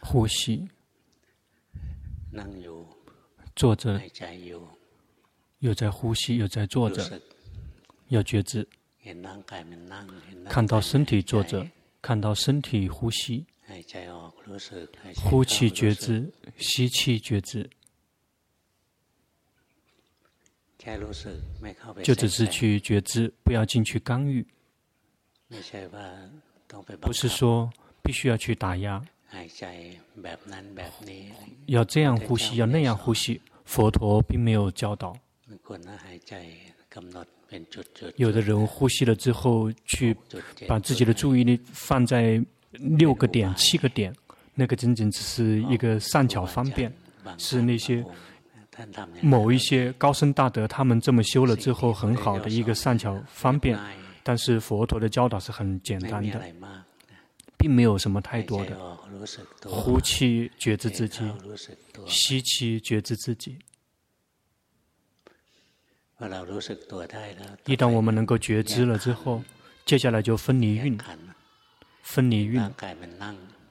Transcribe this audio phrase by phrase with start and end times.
[0.00, 0.68] 呼吸，
[3.54, 4.00] 坐着，
[5.58, 7.20] 又在呼吸，又在坐着，
[8.08, 8.66] 要觉知，
[10.48, 11.66] 看到身体坐着，
[12.00, 13.44] 看到身体呼吸，
[15.16, 17.68] 呼气觉知，吸气觉知。
[22.02, 24.44] 就只是去觉知，不要进去干预。
[27.00, 27.72] 不是说
[28.02, 29.02] 必须要去打压，
[31.66, 33.40] 要这样呼吸，要那样呼吸。
[33.64, 35.16] 佛陀并没有教导。
[38.16, 40.16] 有的人呼吸了之后，去
[40.66, 44.14] 把自己的注意力放在六个点、七个点，
[44.54, 46.92] 那个仅仅只是一个善巧方便，
[47.38, 48.04] 是那些。
[49.20, 53.78] 某一些高僧大德，他们这么修了之后，很好的一个善巧方便。
[54.22, 56.40] 但是佛陀的教导是很简单的，
[57.62, 58.76] 并没有什么太多的。
[59.64, 61.20] 呼气觉知自己，
[62.08, 63.56] 吸气觉知自己。
[67.66, 69.42] 一旦我们能够觉知了之后，
[69.86, 70.98] 接下来就分离运，
[72.02, 72.60] 分离运。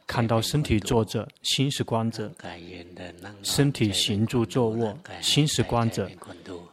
[0.08, 2.30] 看到身体坐着，心是观者；
[3.44, 6.08] 身体行住坐卧，心是观者；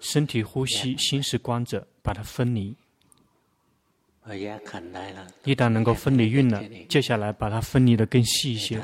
[0.01, 1.87] 身体呼吸，心是观者。
[2.01, 2.75] 把它分离。
[5.45, 8.81] 一旦能够分离运了，接下来把它分离的更细一些。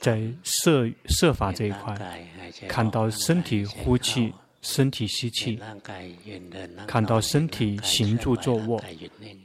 [0.00, 1.96] 在色色法这一块，
[2.68, 5.58] 看到身体呼气，身体吸气；
[6.86, 8.82] 看到身体行住坐卧，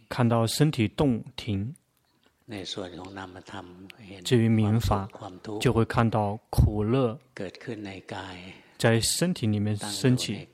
[0.10, 1.74] 看到身体动停。
[4.26, 5.08] 至于明法，
[5.62, 7.18] 就会看到苦乐
[8.78, 10.48] 在身体里面升起，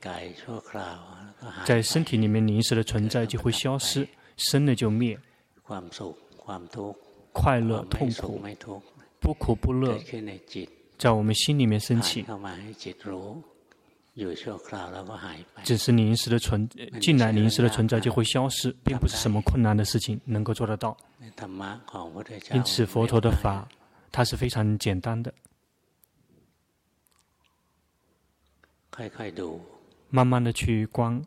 [1.64, 5.18] 在身体里面临时的存在就会消失，生了就灭。
[7.32, 8.42] 快乐、痛苦、
[9.20, 9.98] 不苦不乐，
[10.98, 12.26] 在我们心里面升起。
[15.62, 16.68] 只是临时的存
[17.00, 20.96] 进来，临时的存在就会消失，并不是什么困难的事情能够做得到。
[22.52, 23.68] 因此，佛陀的法，
[24.10, 25.32] 它是非常简单的。
[30.10, 31.22] 慢慢的去观，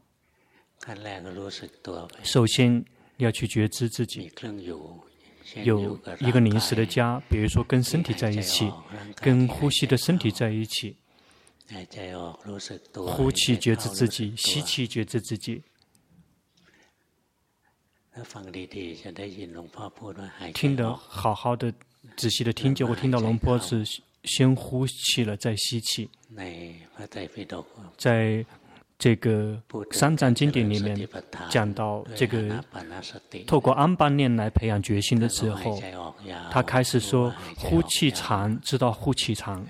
[2.23, 2.83] 首先
[3.17, 4.31] 要去觉知自己，
[5.63, 8.71] 有一个临时的家，比如说跟身体在一起，
[9.15, 10.97] 跟呼吸的身体在一起。
[13.07, 15.63] 呼气觉知自己，吸气觉知自己。
[20.53, 21.73] 听得好好的，
[22.17, 23.83] 仔细的听，就会听到龙波是
[24.25, 26.09] 先呼气了再吸气。
[27.97, 28.45] 在
[29.03, 31.09] 这个三藏经典里面
[31.49, 32.63] 讲到，这个
[33.45, 35.77] 透过安般念来培养决心的时候，
[36.49, 39.61] 他开始说：呼气长，知道呼气长；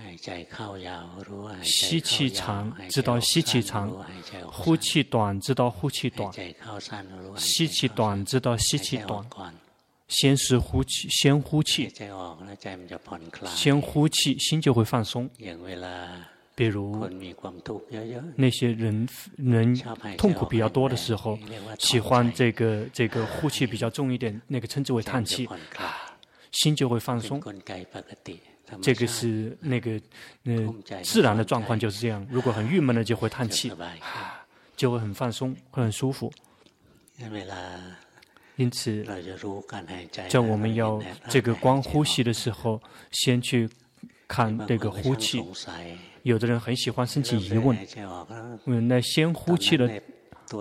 [1.63, 3.89] 吸气长，知道吸气长；
[4.51, 6.31] 呼气短，知道呼气短；
[7.35, 9.25] 吸气短，知道吸气短。
[10.07, 11.91] 先是呼气，先呼气，
[13.55, 15.27] 先呼气，心就会放松。
[16.55, 17.09] 比如
[18.35, 19.75] 那些人人
[20.17, 21.37] 痛苦比较多的时候，
[21.79, 25.49] 喜欢这个这个呼气比较重一点，那个称之为叹气，
[26.51, 27.41] 心就会放松。
[28.81, 29.99] 这个是那个
[30.45, 32.25] 嗯自然的状况就是这样。
[32.29, 33.71] 如果很郁闷的就会叹气，
[34.75, 36.31] 就会很放松，会很舒服。
[38.55, 39.03] 因此，
[40.29, 42.79] 在我们要这个光呼吸的时候，
[43.11, 43.67] 先去
[44.27, 45.43] 看这个呼气。
[46.23, 47.77] 有的人很喜欢升起疑问，
[48.65, 50.01] 嗯，那先呼气的，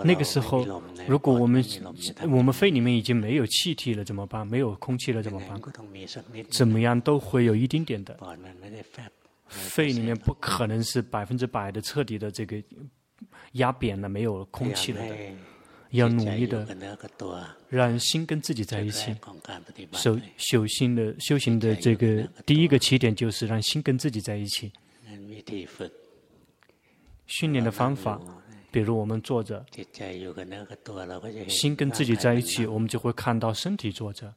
[0.05, 0.67] 那个时候，
[1.07, 1.65] 如果我们
[2.31, 4.47] 我们肺里面已经没有气体了怎么办？
[4.47, 5.61] 没有空气了怎么办？
[6.51, 8.19] 怎么样都会有一丁点的，
[9.47, 12.61] 肺里面不可能是百分之百的彻底的这个
[13.53, 15.17] 压扁了，没有空气了的，
[15.91, 16.67] 要努力的
[17.69, 19.15] 让心跟自己在一起。
[19.93, 24.73] 修修心的修行的这个第一个起点就是让心跟自己在一起。
[27.27, 28.21] 训练的方法，
[28.71, 29.65] 比如我们坐着，
[31.49, 34.35] 心跟自己在一起，我们就会看到身体坐着。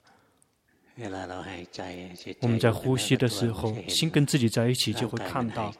[2.39, 5.73] 我们在呼吸的时候，心跟自己在一起，就会看到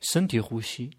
[0.00, 0.90] 身体呼吸。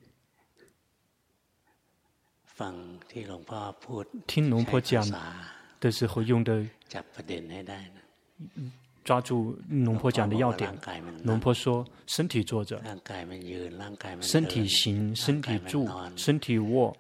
[4.25, 5.05] 听龙婆讲
[5.79, 6.65] 的时候用的。
[9.05, 10.69] 抓住龙婆讲的要点。
[11.23, 12.81] 龙婆说：身体坐着，
[14.19, 15.87] 身体行，身体住，
[16.17, 16.93] 身体卧，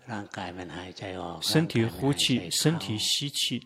[1.41, 3.61] 身体呼气，身体吸气。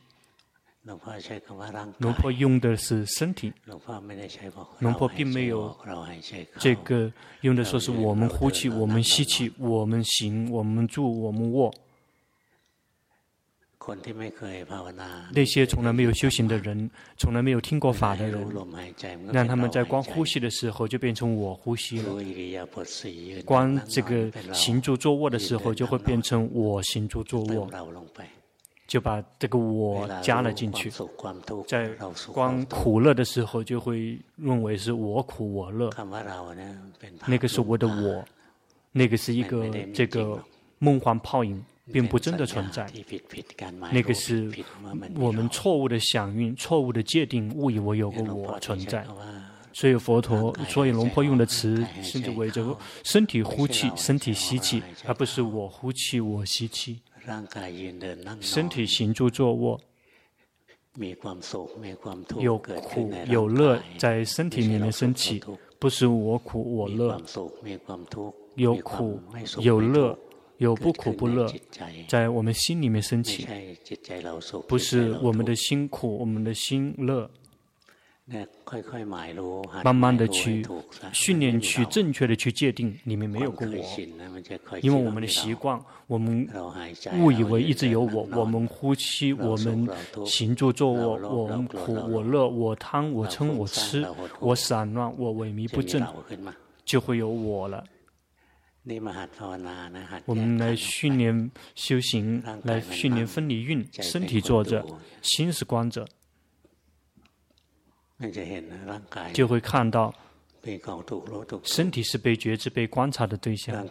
[0.83, 5.77] 龙婆用的是身体，龙婆并没有
[6.57, 11.71] 这个用的说是我们呼气，我们吸气，我们行，我们住，我们卧。
[15.31, 18.47] 那些从来没有修行的人，从来没有听过法的人，
[19.31, 22.11] 让他们在光呼吸的时候就变成我呼吸了；
[23.45, 27.69] 光这个行住坐卧的时候就会变成我行住坐卧，
[28.87, 30.91] 就把这个我加了进去。
[31.67, 31.89] 在
[32.33, 35.89] 光苦乐的时候就会认为是我苦我乐，
[37.27, 38.25] 那个是我的我，
[38.91, 40.43] 那个是一个这个
[40.79, 41.63] 梦幻泡影。
[41.91, 42.87] 并不真的存在，
[43.91, 44.51] 那个是
[45.15, 49.05] 我们错误的响应、错误的界定，误以为有个我存在。
[49.71, 57.01] 所以佛陀，所以龙婆用的词，甚至为这个身体呼气、身体吸气，而不是我呼气、我吸气。
[58.41, 59.79] 身体行住坐卧，
[62.39, 65.41] 有苦有乐在身体里面升起，
[65.77, 67.21] 不是我苦我乐。
[68.55, 69.21] 有苦
[69.59, 70.17] 有乐。
[70.59, 71.51] 有不苦不乐，
[72.07, 73.47] 在我们心里面升起，
[74.67, 77.29] 不是我们的辛苦，我们的心乐。
[79.83, 80.63] 慢慢的去
[81.11, 84.79] 训练，去正确的去界定，里面没有个我。
[84.81, 86.47] 因为我们的习惯，我们
[87.17, 88.27] 误以为一直有我。
[88.31, 89.89] 我们呼吸，我们
[90.25, 94.05] 行住坐卧，我们苦我乐，我贪我嗔我痴，
[94.39, 96.05] 我散乱，我萎靡不振，
[96.85, 97.83] 就会有我了。
[100.25, 103.87] 我们来训练修行，来训练分离运。
[104.01, 104.85] 身体坐着，
[105.21, 106.07] 心是观者，
[109.33, 110.13] 就会看到
[111.63, 113.87] 身体是被觉知、被观察的对象。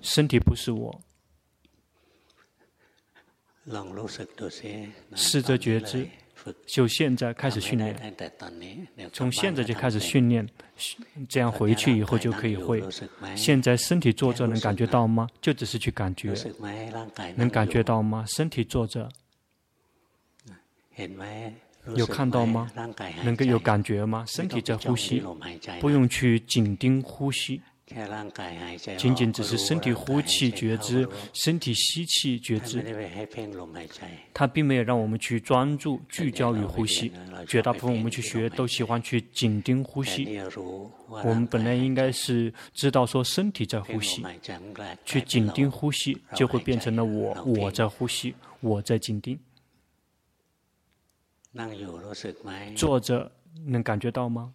[0.00, 1.00] 身体不是我。
[5.14, 6.08] 试着觉知。
[6.66, 8.14] 就现在开始训练，
[9.12, 10.48] 从现在就开始训练，
[11.28, 12.82] 这样回去以后就可以会。
[13.36, 15.28] 现在身体坐着能感觉到吗？
[15.40, 16.34] 就只是去感觉，
[17.36, 18.24] 能感觉到吗？
[18.26, 19.08] 身体坐着，
[21.96, 22.70] 有看到吗？
[23.24, 24.24] 能够有感觉吗？
[24.26, 25.22] 身体在呼吸，
[25.80, 27.60] 不用去紧盯呼吸。
[28.96, 32.82] 仅仅只是身体呼气觉知，身体吸气觉知。
[34.32, 37.12] 他并没有让我们去专注聚焦于呼吸。
[37.46, 40.40] 绝大部分我们去学都喜欢去紧盯呼吸。
[41.08, 44.24] 我们本来应该是知道说身体在呼吸，
[45.04, 49.38] 去紧盯呼吸就会变成了我，我在呼吸，我在紧盯。
[52.74, 53.30] 坐着
[53.66, 54.54] 能感觉到吗？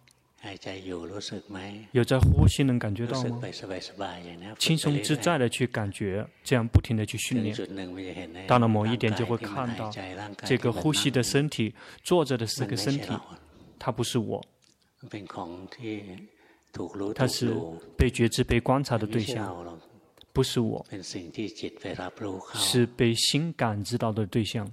[1.90, 3.40] 有在呼吸，能感觉到吗？
[4.56, 7.56] 轻松自在的去感觉，这样不停的去训练。
[8.46, 9.90] 到了某一点，就会看到
[10.44, 11.74] 这个呼吸的身体，
[12.04, 13.10] 坐着的这个身体，
[13.80, 14.40] 它不是我，
[17.14, 17.52] 它是
[17.96, 19.66] 被觉知、被观察的对象，
[20.32, 20.86] 不是我，
[22.54, 24.70] 是被心感知到的对象。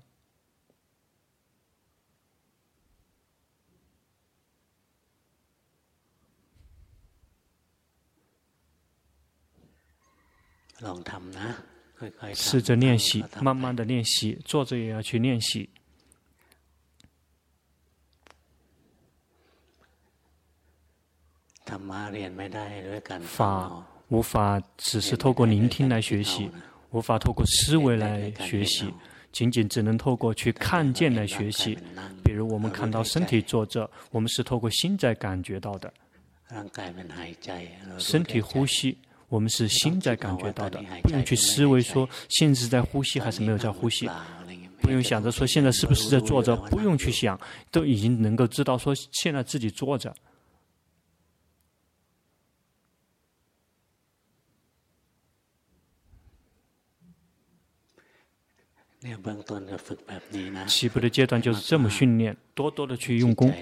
[12.34, 15.70] 试着练习，慢慢的练习，坐着也要去练习。
[23.24, 26.52] 法无法只是透过聆听来学习，
[26.92, 28.94] 无法透过思维来学习，
[29.32, 31.78] 仅仅只能透过去看见来学习。
[32.24, 35.92] 比如我们看到身体坐着，我们是透过心在感觉到的。
[37.98, 38.98] 身体呼吸。
[39.28, 44.10] 我们是心在感觉到的，不用去思维说现在是在呼吸还是没有在呼吸，
[44.82, 47.40] 不用想着说现在是不是在坐着，不用去想，
[47.72, 50.14] 都已经能够知道说现在自己坐着。
[60.68, 63.54] 起步的阶段就是这么训练，多多的去用功。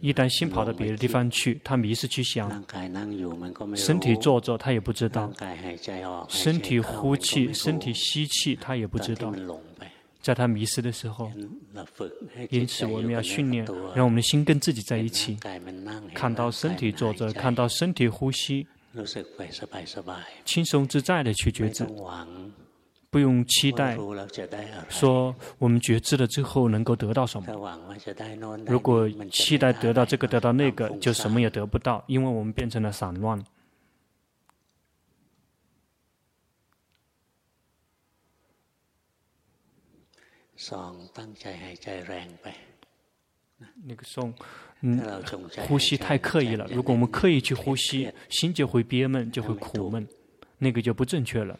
[0.00, 2.64] 一旦心跑到别的地方去，他迷失去想，
[3.74, 5.30] 身体坐着他也不知道，
[6.28, 9.34] 身体呼气、身体吸气他也不知道，
[10.22, 11.30] 在他迷失的时候。
[12.50, 15.36] 因此我们要训练，让我们的心跟自己在一起，
[16.14, 18.66] 看到身体坐着，看到身体呼吸，
[20.44, 21.86] 轻松自在的去觉知。
[23.10, 23.96] 不用期待，
[24.90, 27.48] 说我们觉知了之后能够得到什么。
[28.66, 33.42] 如果期待得到这个得到那个，就什么也得不到，因为我们变成了散乱。
[43.84, 44.34] 那个颂，
[44.82, 45.00] 嗯，
[45.66, 46.66] 呼吸太刻意了。
[46.70, 50.06] 如果我们刻意去呼吸，心就会憋闷，就会苦闷，
[50.58, 51.58] 那个就不正确了。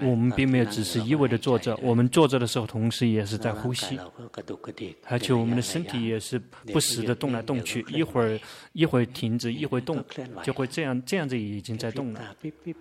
[0.00, 3.98] 我们并没有只是一味的坐着，我们坐着的时候，同时也是在呼吸，
[5.06, 8.38] 而且我们的身体也是不时的动来动去，一会儿
[8.72, 10.04] 一会儿停止，一会儿动，
[10.42, 12.36] 就会这样这样子已经在动了。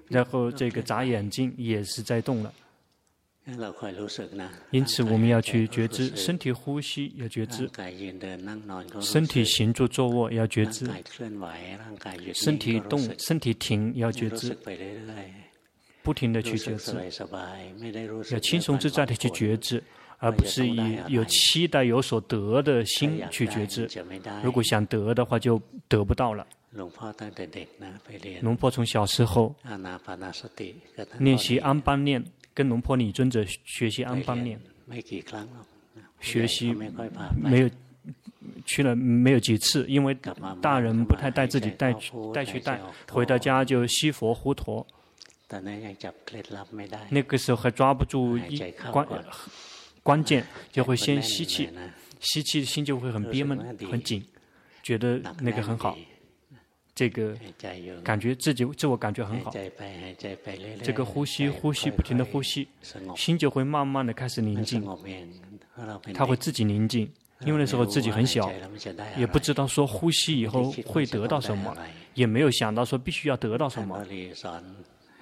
[0.09, 2.53] 然后这个眨眼睛也是在动了。
[4.71, 7.69] 因此，我们要去觉知身体呼吸，要觉知
[9.01, 10.89] 身体行住坐卧，要觉知
[12.33, 14.57] 身体动、身体停，要觉知。
[16.01, 16.95] 不停地去觉知，
[18.31, 19.83] 要轻松自在的去觉知，
[20.19, 23.89] 而不是以有期待、有所得的心去觉知。
[24.41, 26.47] 如果想得的话，就得不到了。
[26.71, 26.89] 龙
[28.55, 29.55] 婆从小时候
[31.19, 32.23] 练习安般念，
[32.53, 34.59] 跟龙婆李尊者学习安般念，
[36.19, 36.73] 学习
[37.41, 37.69] 没有
[38.65, 40.15] 去了没有几次，因为
[40.61, 42.79] 大人不太带自己带去带去带，
[43.11, 44.85] 回到家就吸佛呼陀。
[47.09, 48.59] 那个时候还抓不住一
[48.91, 49.07] 关
[50.01, 51.69] 关键，就会先吸气，
[52.19, 53.59] 吸气心就会很憋闷、
[53.91, 54.23] 很紧，
[54.81, 55.95] 觉得那个很好，
[56.95, 57.35] 这个
[58.03, 59.51] 感觉自己自我感觉很好。
[60.83, 62.67] 这个呼吸呼吸不停的呼吸，
[63.15, 64.85] 心就会慢慢的开始宁静，
[66.13, 67.11] 它会自己宁静，
[67.45, 68.51] 因为那时候自己很小，
[69.17, 71.75] 也不知道说呼吸以后会得到什么，
[72.13, 74.05] 也没有想到说必须要得到什么。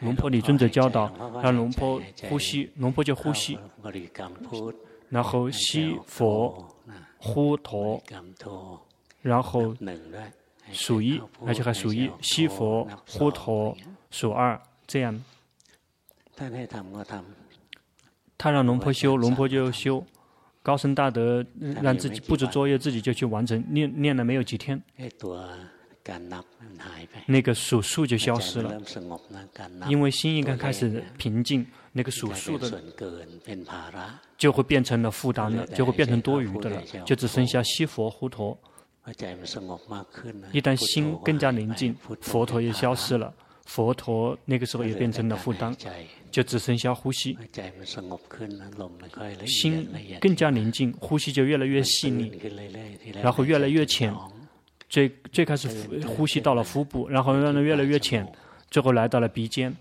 [0.02, 1.10] 龙婆李尊者教导，
[1.42, 3.58] 让龙婆呼吸，龙婆就呼吸，
[5.10, 6.68] 然后吸佛
[7.18, 8.02] 呼陀，
[9.22, 9.76] 然后
[10.72, 13.76] 数一，而且还数一，西佛呼陀
[14.10, 15.24] 数二，这样。
[18.38, 20.04] 他让龙婆修，龙婆就修，
[20.64, 21.46] 高僧大德
[21.82, 24.82] 让自己布置作业，自己就去完成，念念了没有几天。
[27.28, 28.82] 那个数数就消失了，
[29.88, 32.82] 因为心一刚开始平静，那个数数的
[34.36, 38.58] 就会变成了负担了，就会变成多余的了，就只剩下西佛呼陀。
[40.52, 43.34] 一旦心更加宁静，佛陀也消失了，
[43.66, 45.76] 佛陀那个时候也变成了负担，
[46.30, 47.38] 就只剩下呼吸。
[49.46, 49.88] 心
[50.20, 52.32] 更加宁静，呼吸就越来越细腻，
[53.22, 54.16] 然后越来越浅。
[54.88, 55.70] 最最开始
[56.06, 58.30] 呼吸到了腹部，然后让它越来越浅，
[58.70, 59.76] 最后来到了鼻尖，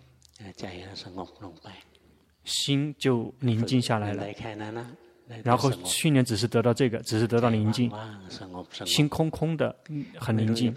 [2.44, 4.24] 心就宁静下来了。
[5.44, 7.90] 然后训练只是得到这个，只是得到宁静，
[8.84, 9.74] 心空空的，
[10.18, 10.74] 很宁静，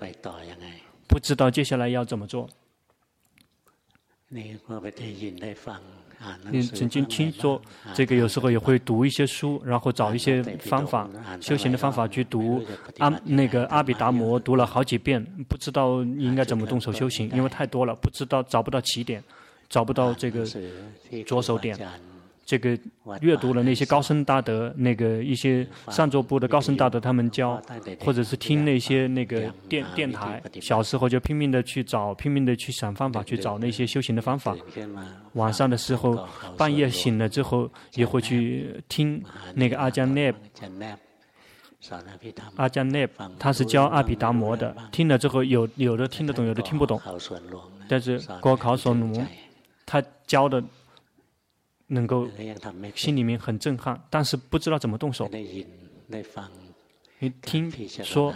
[1.07, 2.49] 不知道接下来要怎么做。
[6.49, 7.61] 你曾经听说
[7.93, 11.09] 这个，有时候也会读一些书，然后找一些方法，
[11.41, 12.63] 修行的方法去读
[12.99, 19.21] 阿那个阿比达摩，读了好几遍，不知道应该怎么动手修行，因为太多了，不知道找不到起点，
[19.67, 20.45] 找不到这个
[21.25, 21.77] 着手点。
[22.45, 22.77] 这个
[23.21, 27.61] 阅读了那些高僧大德，那个一些上座部的高僧大德他们教，
[28.01, 34.53] 或者是听那些那个电电台，小时候就拼命的去找，拼命的去想方法去找那些修行的方法。
[35.33, 39.23] 晚上的时候，半夜醒了之后，也会去听
[39.55, 40.33] 那个阿姜涅，
[42.57, 43.09] 阿姜涅
[43.39, 46.99] 他是教阿毗达摩的，听了之后有有的听得懂，有的听不懂，
[47.87, 49.25] 但是国考索奴
[49.85, 50.61] 他教的。
[51.87, 52.27] 能够
[52.95, 55.29] 心里面很震撼，但是不知道怎么动手。
[57.19, 57.71] 你听
[58.03, 58.33] 说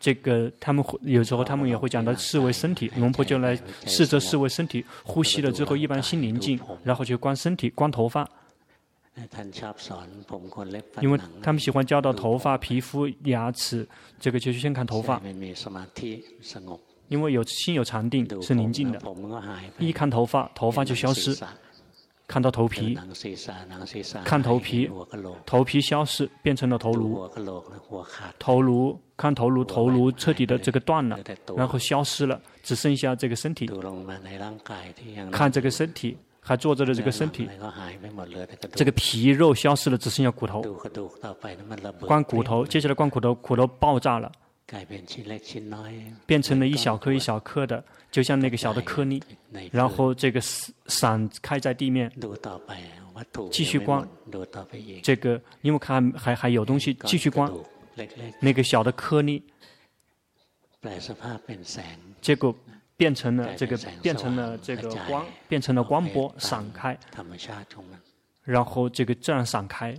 [0.00, 8.28] 这个，他们会有时候他们也会讲到视为身体，龙婆就来试着视为身体，呼吸了之后，一般心宁静，然后就观身体，观头发。
[11.00, 13.86] 因为他们喜欢教到头发、皮肤、牙齿，
[14.18, 15.20] 这个就先看头发。
[17.08, 19.02] 因为有心有禅定是宁静的，
[19.78, 21.36] 一看头发，头发就消失。
[22.30, 22.96] 看到头皮，
[24.24, 24.88] 看头皮，
[25.44, 27.28] 头皮消失，变成了头颅，
[28.38, 31.18] 头颅看头颅，头颅彻底的这个断了，
[31.56, 33.68] 然后消失了，只剩下这个身体。
[35.32, 37.48] 看这个身体，还坐着的这个身体，
[38.76, 40.62] 这个皮肉消失了，只剩下骨头。
[42.06, 44.30] 光骨头，接下来光骨头，骨头爆炸了。
[46.26, 49.22] 变成了一小颗一小颗的，就像那个小的颗粒，
[49.72, 50.40] 然后这个
[50.86, 52.10] 散开在地面，
[53.50, 54.06] 继续光。
[55.02, 57.52] 这个，因为看还还有东西，继续光。
[58.40, 59.42] 那个小的颗粒，
[62.22, 62.54] 结果
[62.96, 66.96] 变成了这个变成了这个光，变成了光波散开，
[68.44, 69.94] 然后这个这样散开，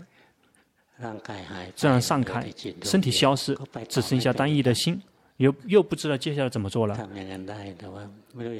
[1.75, 2.46] 自然散开，
[2.84, 3.58] 身体消失，
[3.89, 5.01] 只剩下单一的心，
[5.38, 7.10] 又又不知道接下来怎么做了。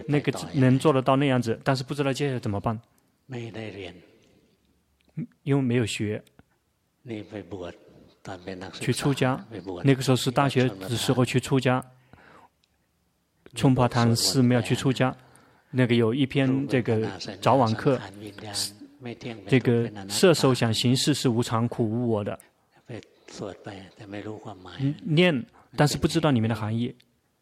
[0.08, 2.80] 那个能做得到那样子，但是不知道接下来怎么办。
[5.44, 6.24] 因为没有学，
[8.80, 9.46] 去出家，
[9.84, 11.84] 那个时候是大学的时候去出家。
[13.54, 15.14] 冲帕坦寺庙去出家，
[15.72, 17.06] 那个有一篇这个
[17.42, 18.00] 早晚课，
[19.48, 22.40] 这个射手想行识是无常苦无我的，
[25.04, 26.96] 念，但是不知道里面的含义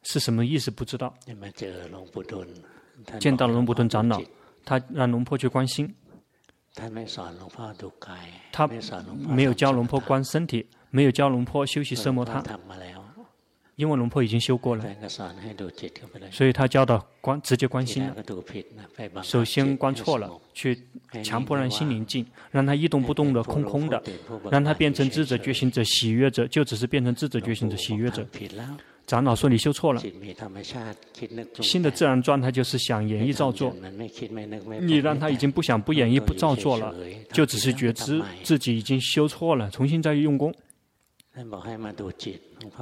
[0.03, 1.13] 是什么意思，不知道。
[3.19, 4.21] 见到了龙布顿长老，
[4.63, 5.93] 他让龙婆去关心，
[8.51, 12.41] 他没有教龙婆观身体，没有教龙婆休息奢摩他。
[13.79, 14.83] 因为龙婆已经修过了，
[16.29, 18.13] 所以他教的观直接观心了。
[19.23, 20.77] 首先观错了，去
[21.23, 24.03] 强迫让心宁静，让他一动不动的空空的，
[24.51, 28.27] 让他变成智者觉醒者喜悦者，就只是变成智者觉醒者喜悦者。
[29.07, 30.03] 长老说你修错了，
[31.61, 33.73] 新的自然状态就是想演绎造作，
[34.81, 36.93] 你让他已经不想不演绎不造作了，
[37.31, 40.53] 就只是觉知自己已经修错了，重新再用功。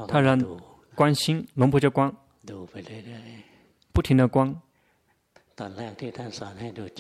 [0.08, 0.44] 他让。
[0.98, 2.12] 观心，龙婆就观，
[3.94, 4.60] 不停的观。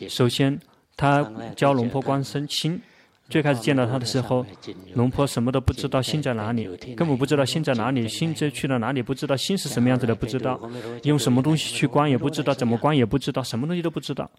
[0.07, 0.59] 首先，
[0.95, 1.23] 他
[1.55, 2.79] 教龙婆观身心。
[3.27, 4.45] 最开始见到他的时候，
[4.93, 10.61] 龙婆什么都不知道，心在哪里，根本不知道心在哪里，心这去了哪里，不知道心是什么样子的，不知道
[11.03, 14.29] 用什么东西去观，也不知道怎么观，也不知道什么东西都不知道。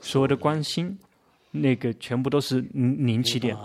[0.00, 0.96] 所谓的观心，
[1.50, 3.56] 那个全部都是零起点。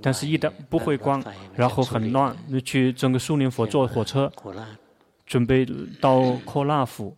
[0.00, 1.22] 但是，一旦不会观，
[1.54, 4.32] 然后很乱，去整个苏联佛坐火车，
[5.26, 5.66] 准备
[6.00, 7.16] 到科拉府，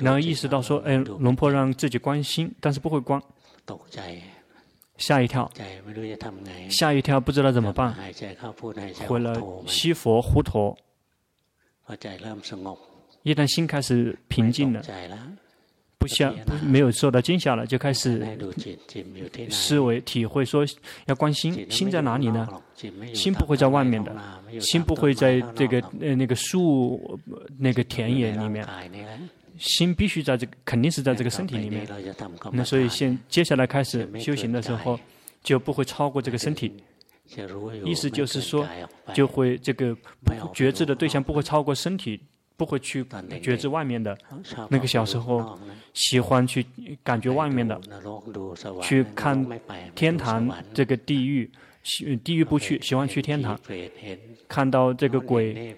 [0.00, 3.22] 然后意识到说：“哎，龙婆让自己关心，但是不会观，
[4.96, 5.50] 吓一跳，
[6.68, 7.94] 吓一跳，不知道怎么办，
[9.06, 10.76] 回了西佛胡陀，
[13.22, 14.82] 一旦心开始平静了。”
[16.00, 18.26] 不想不没有受到惊吓了，就开始
[19.50, 20.64] 思维体会说
[21.04, 22.48] 要关心，心在哪里呢？
[23.12, 24.16] 心不会在外面的，
[24.58, 27.20] 心不会在这个呃那个树
[27.58, 28.66] 那个田野里面，
[29.58, 31.86] 心必须在这个肯定是在这个身体里面。
[32.50, 34.98] 那所以现接下来开始修行的时候，
[35.42, 36.72] 就不会超过这个身体。
[37.84, 38.66] 意思就是说，
[39.12, 39.94] 就会这个
[40.54, 42.18] 觉知的对象不会超过身体。
[42.60, 43.02] 不会去
[43.42, 44.14] 觉知外面的，
[44.68, 45.58] 那个小时候
[45.94, 46.66] 喜欢去
[47.02, 47.80] 感觉外面的，
[48.82, 49.48] 去看
[49.94, 51.50] 天堂这个地狱，
[52.22, 53.58] 地狱不去，喜欢去天堂，
[54.46, 55.74] 看到这个鬼，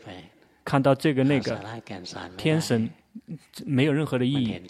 [0.64, 1.56] 看到这个那个
[2.36, 2.90] 天神，
[3.64, 4.60] 没有任何的意义。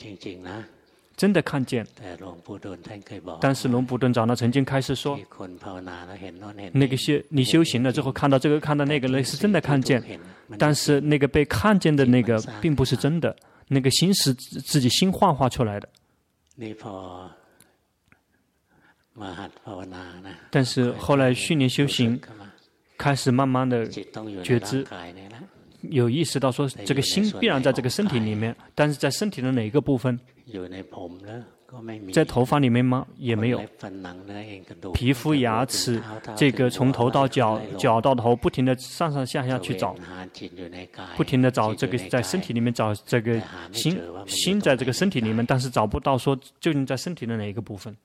[1.16, 1.87] 真的看见，
[3.40, 5.18] 但是龙布顿长老曾经开始说，
[6.72, 10.03] 那个修你修行了之后看到这个看到那个，那是真的看见，
[10.59, 13.37] 但是那个被看见的那个并不是真的，
[13.68, 15.88] 那个心是自己心幻化出来的。
[20.51, 22.20] 但是后来训练修行，
[22.96, 24.87] 开始慢慢的觉知，
[25.90, 30.18] 有意识到说这个心必然在这个身体里面，但是在身体的哪一个部分？
[32.12, 33.06] 在头发里面吗？
[33.16, 33.58] 也没有。
[34.92, 36.02] 皮肤、牙齿，
[36.36, 39.96] 这个从头到脚，脚到头，不停的上上下下去找，
[41.16, 43.40] 不停的找这个在身体里面找这个
[43.72, 47.96] 心，心在这个身体里面，但是找不到说究竟在身体的哪一个部分。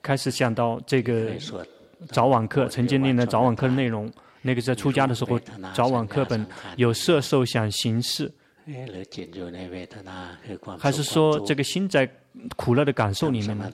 [0.00, 1.32] 开始想到这个
[2.10, 4.08] 早晚课，曾经念的早晚课的内容，
[4.46, 5.38] 那个在出家的时候，
[5.74, 8.32] 早晚课本有色受想行识。
[10.78, 12.08] 还是说这个心在
[12.56, 13.72] 苦乐的感受里面呢？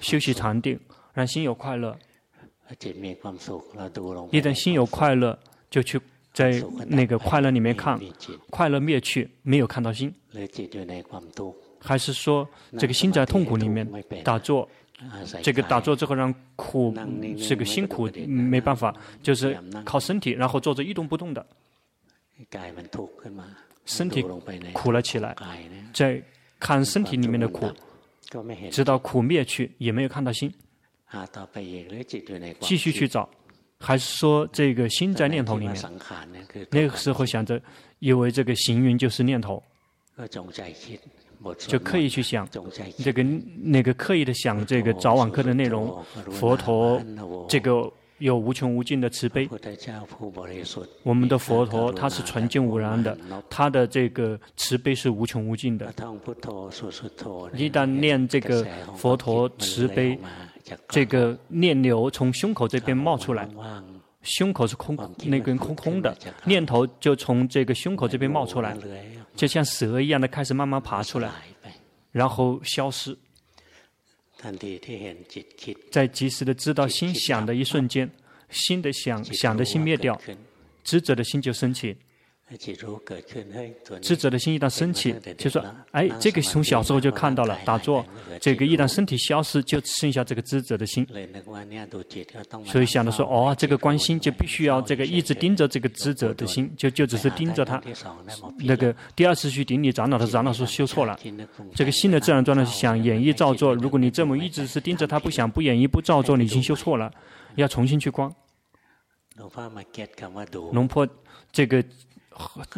[0.00, 0.78] 休息禅定，
[1.12, 1.96] 让心有快乐。
[4.30, 6.00] 一旦心有快乐，就去
[6.32, 8.00] 在那个快乐里面看，
[8.48, 10.14] 快乐灭去，没有看到心。
[11.82, 13.86] 还是说这个心在痛苦里面
[14.22, 14.68] 打坐，
[15.42, 16.94] 这个打坐之后让苦
[17.48, 21.44] 这个辛苦没办法，就是靠身体，然后坐着一动不动的。
[23.84, 24.22] 身体
[24.72, 25.36] 苦了起来，
[25.92, 26.22] 在
[26.60, 27.68] 看身体里面的苦，
[28.70, 30.52] 直到苦灭去，也没有看到心。
[32.60, 33.28] 继续去找，
[33.78, 35.76] 还是说这个心在念头里面？
[36.70, 37.60] 那个时候想着，
[37.98, 39.62] 以为这个行云就是念头，
[41.58, 42.48] 就刻意去想
[42.98, 43.22] 这个
[43.62, 47.02] 那个刻意的想这个早晚课的内容，佛陀
[47.48, 49.48] 这个有无穷无尽的慈悲。
[51.02, 53.16] 我们的佛陀他是纯净无染的，
[53.50, 55.92] 他的这个慈悲是无穷无尽的。
[57.54, 58.64] 一旦念这个
[58.96, 60.18] 佛陀慈悲，
[60.88, 63.48] 这个念流从胸口这边冒出来，
[64.22, 68.76] 胸口是空，那根空空的，念头就从这个胸口这边冒出来，
[69.34, 71.30] 就像蛇一样的开始慢慢爬出来，
[72.10, 73.16] 然后消失。
[75.90, 78.10] 在及时的知道心想的一瞬间，
[78.50, 80.20] 心的想想的心灭掉，
[80.82, 81.96] 知者的心就升起。
[84.00, 88.04] 知者的心一旦升起，就说：“哎，这个从小时候就看到了，打坐，
[88.40, 91.06] 这个一旦身体消失，就剩下这个智者的心。
[92.64, 97.82] 所以想着说，哦，这个观心就必须要这个一直盯着这个智者的心，就就只是盯着他。
[98.58, 101.18] 那个第二次去顶礼长老的长老说修错了，
[101.74, 103.74] 这个心的自然状态是想演绎造作。
[103.74, 107.10] 如果你这么一直是盯着他，不想不演绎不造作，你已经修错了，
[107.56, 108.30] 要重新去观。
[110.72, 111.08] 龙坡
[111.50, 111.82] 这个。”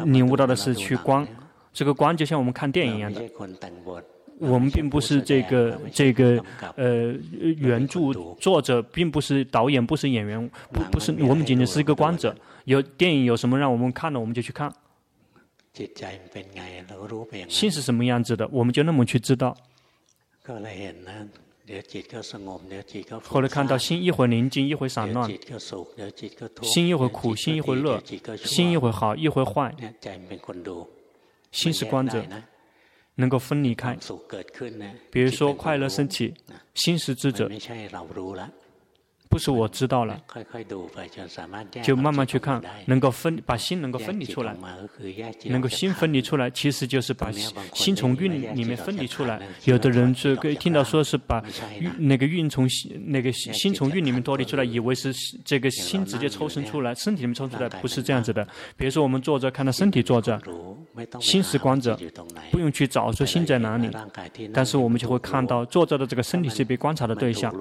[0.05, 1.27] 领悟到的是去观，
[1.73, 3.21] 这个观就像我们看电影一样的。
[4.37, 6.43] 我们并不是这个这个
[6.75, 12.35] 呃原著作者，并不是导演，不是演员，不不是我们仅仅是一个观者。
[12.65, 14.73] 有电影有什么让我们看的，我们就去看。
[17.47, 19.55] 心是什么样子的，我们就那么去知道。
[23.23, 25.27] 后来看到心一会宁静，一会散乱；
[26.61, 27.99] 心一会苦，心一会乐；
[28.43, 29.75] 心一会好，一会坏。
[31.51, 32.23] 心是观者，
[33.15, 33.97] 能够分离开。
[35.09, 36.33] 比如说快乐升起，
[36.73, 37.49] 心是智者。
[39.35, 40.17] 不是我知道了，
[41.83, 44.55] 就慢慢去看，能够分把心能够分离出来，
[45.47, 47.29] 能够心分离出来，其实就是把
[47.73, 49.41] 心从运里面分离出来。
[49.65, 51.43] 有的人这个听到说是把
[51.97, 58.47] 那个运从心那个心从运里面脱离出来，以为是这个心直接抽身出来，身体里面抽出来，不是这样子的。
[58.77, 60.41] 比如说我们坐着看到身体坐着，
[61.19, 61.99] 心是观者，
[62.51, 63.89] 不用去找说心在哪里，
[64.53, 67.53] 但是我们就会看到坐着的这个身体是被观察的对象，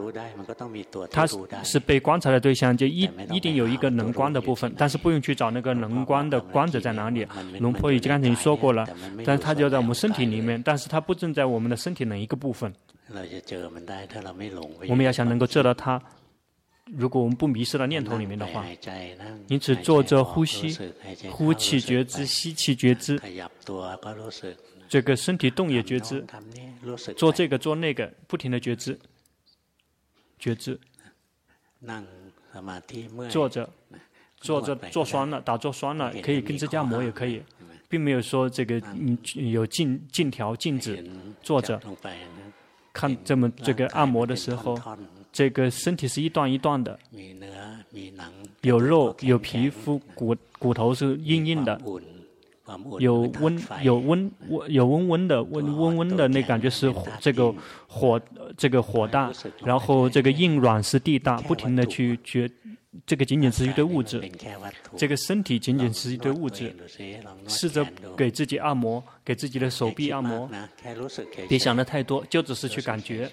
[1.11, 1.27] 他。
[1.65, 7.27] 是被观察的对象，就一一定有一个能观的部分，但是不用去找那个能观的观者在哪里。
[7.59, 8.87] 龙婆已经刚才已经说过了，
[9.25, 12.73] 但是他就在我们身体里面，但是他不正在我们的身体哪一个部分。
[14.89, 16.01] 我们要想能够知道他，
[16.87, 18.65] 如果我们不迷失到念头里面的话，
[19.49, 20.77] 因此坐着呼吸，
[21.31, 23.21] 呼气觉知，吸气觉知，
[24.89, 26.25] 这个身体动也觉知，
[27.17, 28.99] 做这个做那个，不停的觉知，
[30.39, 30.79] 觉知。
[33.31, 33.69] 坐着，
[34.37, 37.43] 坐着坐酸了，打坐酸了，可以跟指甲磨也可以，
[37.89, 41.05] 并没有说这个嗯有禁禁条禁止
[41.43, 41.81] 坐着。
[42.93, 44.79] 看这么这个按摩的时候，
[45.33, 46.97] 这个身体是一段一段的，
[48.61, 51.81] 有肉有皮肤，骨骨头是硬硬的。
[52.99, 57.55] 有温有温温有温温的温温温的那感觉是这个
[57.87, 58.21] 火
[58.57, 59.31] 这个火大，
[59.63, 62.51] 然后这个硬软是地大，不停的去觉，
[63.05, 64.23] 这个仅仅是一堆物质，
[64.97, 66.75] 这个身体仅仅是一堆物质，
[67.47, 70.49] 试着给自己按摩，给自己的手臂按摩，
[71.49, 73.31] 别想的太多，就只是去感觉，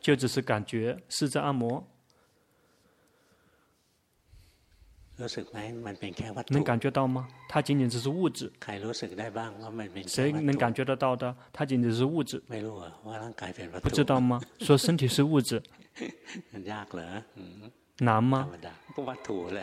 [0.00, 1.84] 就只是感觉，试着按摩。
[6.48, 7.28] 能感觉到吗？
[7.48, 8.50] 它仅仅只是物质。
[10.08, 11.34] 谁能感觉得到的？
[11.52, 12.42] 它仅仅是物质。
[13.80, 14.40] 不知道吗？
[14.58, 15.62] 说身体是物质，
[17.98, 18.48] 难吗？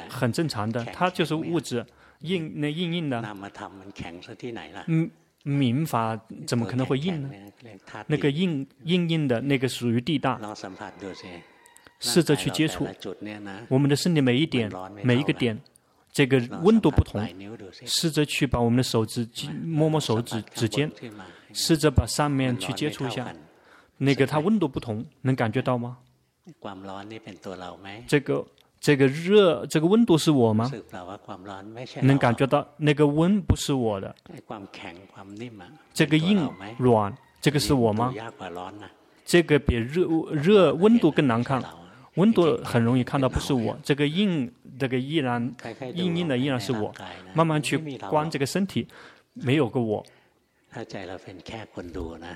[0.10, 1.86] 很正常的，它就是物质，
[2.20, 3.22] 硬那硬硬的。
[4.88, 5.12] 嗯，
[5.44, 7.30] 民法怎么可能会硬呢？
[8.08, 10.40] 那个硬硬硬的那个属于地大。
[12.02, 12.86] 试着去接触
[13.70, 14.70] 我们的身体每一点、
[15.04, 15.58] 每一个点，
[16.12, 17.26] 这个温度不同。
[17.86, 19.26] 试着去把我们的手指
[19.64, 20.92] 摸摸手指指尖，
[21.54, 23.34] 试着把上面去接触一下，
[23.98, 26.00] 那个它温度不同，能感觉到吗？
[28.08, 28.46] 这个
[28.80, 30.72] 这个热，这个温度是我吗？
[32.02, 34.16] 能感觉到那个温不是我的？
[35.94, 38.12] 这个硬软，这个是我吗？
[39.24, 41.64] 这个比热热温度更难看。
[42.16, 43.78] 温度很容易看到，不是我。
[43.84, 45.54] 这个硬，这个依然
[45.94, 46.94] 硬硬的依然是我。
[47.34, 47.78] 慢慢去
[48.10, 48.88] 观这个身体，
[49.34, 50.06] 没有个我。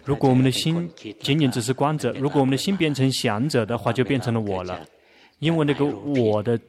[0.04, 0.90] 如果我们的心
[1.22, 4.80] 仅仅只是观者，如果我们的心变成想者的话，就变成了我了。
[5.40, 6.60] 因为那个我的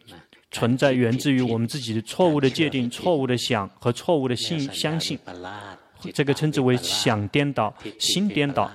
[0.51, 5.19] 存在源自于我们自己的错误的界定、错误的想和错误的信相信。
[6.15, 8.71] 这个称之为想颠倒、心颠倒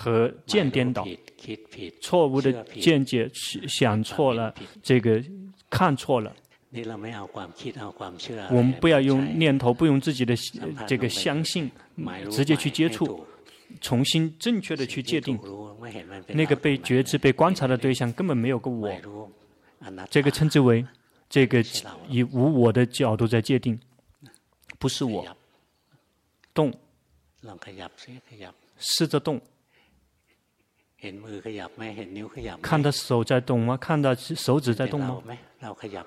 [0.00, 1.06] 和见颠倒。
[2.00, 3.30] 错误的见解，
[3.68, 5.22] 想错了，这个
[5.68, 6.34] 看错了。
[8.48, 10.34] 我们不要用念头，不用自己的
[10.86, 11.70] 这个相信，
[12.30, 13.26] 直接去接触，
[13.82, 15.38] 重新正确的去界定。
[16.28, 18.90] 那个被觉知、被观察的对象根本没有个我，
[20.08, 20.82] 这个称之为
[21.28, 21.62] 这个
[22.08, 23.78] 以无我的角度在界定，
[24.78, 25.26] 不是我。
[26.54, 26.72] 动，
[28.78, 29.38] 试着动。
[32.60, 33.76] 看到手在动吗？
[33.76, 35.22] 看到手指在动吗？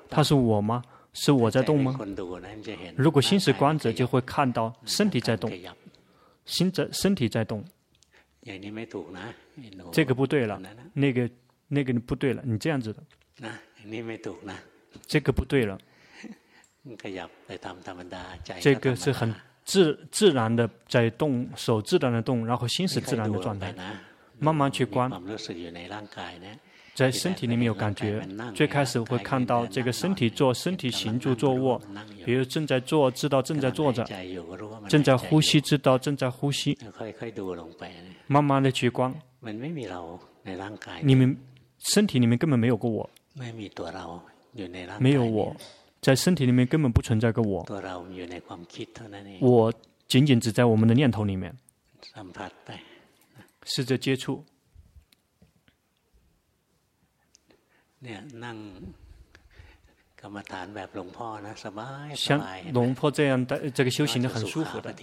[0.09, 0.83] 他是我吗？
[1.13, 1.97] 是我在动吗？
[2.95, 5.51] 如果心是观者，就会看到身体在动，
[6.45, 7.63] 心在身体在动。
[9.91, 10.61] 这个不对了，
[10.93, 11.29] 那个
[11.67, 13.03] 那个不对了，你这样子的。
[15.07, 15.77] 这个不对了。
[18.59, 23.73] 这个是很自自然的在动，手自然的动，然后心是自然的状态。
[24.43, 25.09] 慢慢去观，
[26.93, 28.21] 在身体里面有感觉。
[28.53, 31.81] 最开始会看到这个身体做身体行住坐卧，
[32.25, 34.03] 比如正在坐，知道正在坐着；
[34.89, 36.77] 正在呼吸，知道正在呼吸。
[38.27, 39.13] 慢慢的去观，
[41.01, 41.37] 你们
[41.79, 43.09] 身体里面根本没有过我，
[44.99, 45.55] 没有我，
[46.01, 47.65] 在身体里面根本不存在个我。
[49.39, 49.73] 我
[50.09, 51.55] 仅仅只在我们的念头里面。
[53.65, 54.45] 试着接触。
[62.15, 62.41] 像
[62.73, 64.93] 龙婆这样的这个修行的很舒服的，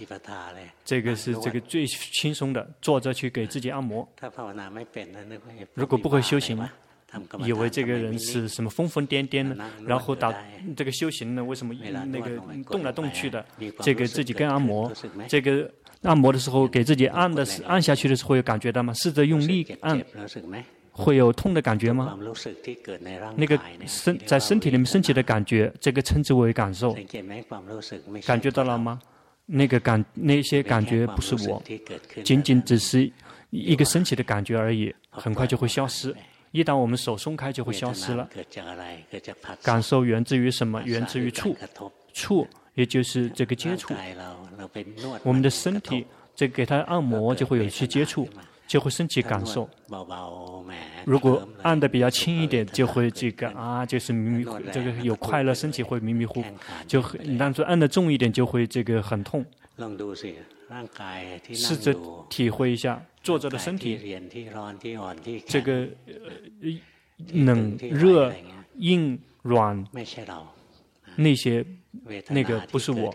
[0.85, 4.07] 这个是这个最轻松的，坐着去给自己按摩。
[5.73, 6.59] 如果不会修行，
[7.39, 10.31] 以为这个人是什么疯疯癫癫的，然后打
[10.75, 11.43] 这个修行呢？
[11.43, 13.43] 为什么那个动来动去的？
[13.81, 14.91] 这个自己跟按摩，
[15.27, 15.71] 这个。
[16.03, 18.93] 按摩的时候，给自己按的是按下去的时候，有感觉到吗？
[18.93, 20.03] 试着用力按，
[20.91, 22.17] 会有痛的感觉吗？
[23.35, 26.95] 那个身在身体里面升起的感觉，这个称之为感受。
[28.25, 28.99] 感觉到了吗？
[29.45, 31.61] 那个感那些感觉不是我，
[32.23, 33.11] 仅仅只是
[33.51, 36.15] 一个升起的感觉而已，很快就会消失。
[36.51, 38.27] 一旦我们手松开，就会消失了。
[39.61, 40.81] 感受源自于什么？
[40.83, 41.55] 源自于触，
[42.11, 42.47] 触。
[42.75, 43.93] 也就是这个接触，
[45.23, 48.27] 我们的身体，这给它按摩就会有一些接触，
[48.67, 49.69] 就会升起感受。
[51.05, 56.47] 如果按的比较轻一点，就会这个啊，就是迷迷糊，这个有快乐，身体会迷迷糊糊。
[56.87, 57.01] 就
[57.37, 59.45] 当做按的重一点，就会这个很痛。
[61.53, 61.95] 试着
[62.29, 63.99] 体会一下坐着的身体，
[65.47, 65.87] 这个
[67.33, 68.33] 冷热
[68.77, 69.83] 硬软
[71.15, 71.65] 那些。
[72.29, 73.13] 那个不是我，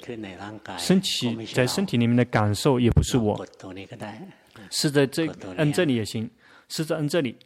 [0.79, 3.47] 身体在身体里面的感受也不是我，
[4.71, 6.29] 是在这按这里也行，
[6.69, 7.37] 是在按这里，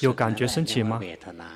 [0.00, 1.00] 有感觉升起吗？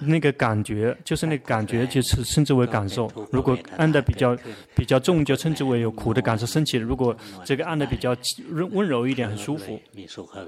[0.00, 3.10] 那个感觉就是那个感觉，就是称之为感受。
[3.30, 4.34] 如果按的比较
[4.74, 7.14] 比较重，就称之为有苦的感受升起；如果
[7.44, 8.16] 这个按的比较
[8.70, 9.78] 温柔一点，很舒服，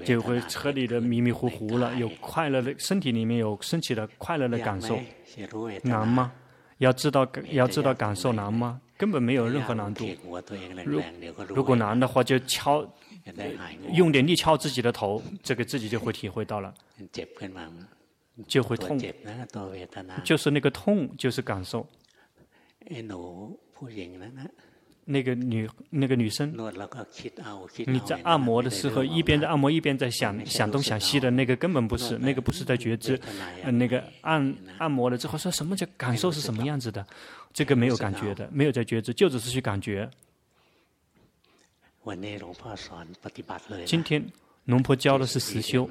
[0.03, 1.93] 就会彻底的迷迷糊糊了。
[1.95, 4.99] 有快乐的身体里面有升起的快乐的感受。
[5.83, 6.31] 难吗？
[6.77, 8.79] 要知道，要知道感受难吗？
[8.97, 10.05] 根本没有任何难度。
[10.85, 11.01] 如
[11.47, 12.85] 如果难的话，就敲，
[13.93, 16.73] 用点力敲自己的头，这个自己就会体会到了，
[18.47, 18.97] 就会痛，
[20.23, 21.85] 就是那个痛，就是感受。
[25.11, 26.53] 那个女那个女生，
[27.87, 33.19] 你在按摩的时候，一边在按摩一边在想想东想西的那个根本不是，那个不是在觉知。
[33.71, 37.03] 那个按按摩了之后说什么叫感受是什么样子的？
[37.51, 40.07] 这个没有感觉的，没有在觉知，就只是去感觉。
[43.85, 44.23] 今天。
[44.69, 45.89] 龙婆教的是实修，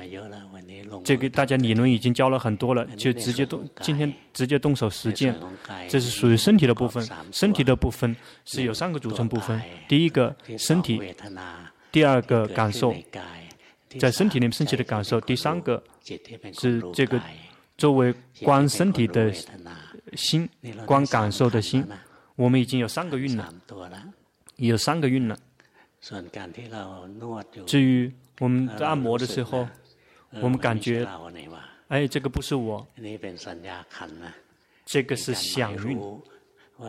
[1.04, 5.34] 这个大家理论已经教了很多了，就直接动，今天直接动手实践，
[5.88, 7.04] 这是属于身体的部分。
[7.32, 8.14] 身体的部分
[8.44, 11.02] 是有三个组成部分，第一个身体，
[11.90, 12.94] 第二个感受，
[13.98, 15.82] 在身体里面升起的感受，第三个
[16.52, 17.20] 是这个
[17.76, 18.14] 作为
[18.44, 19.34] 观身体的
[20.14, 20.48] 心，
[20.86, 21.84] 观感受的心。
[22.36, 23.52] 我们已经有三个运了，
[24.54, 25.36] 有三个运了。
[27.66, 28.12] 至于。
[28.40, 29.68] 我们在按摩的时候，
[30.40, 31.06] 我们感觉，
[31.88, 32.86] 哎，这个不是我，
[34.84, 35.98] 这个是想运，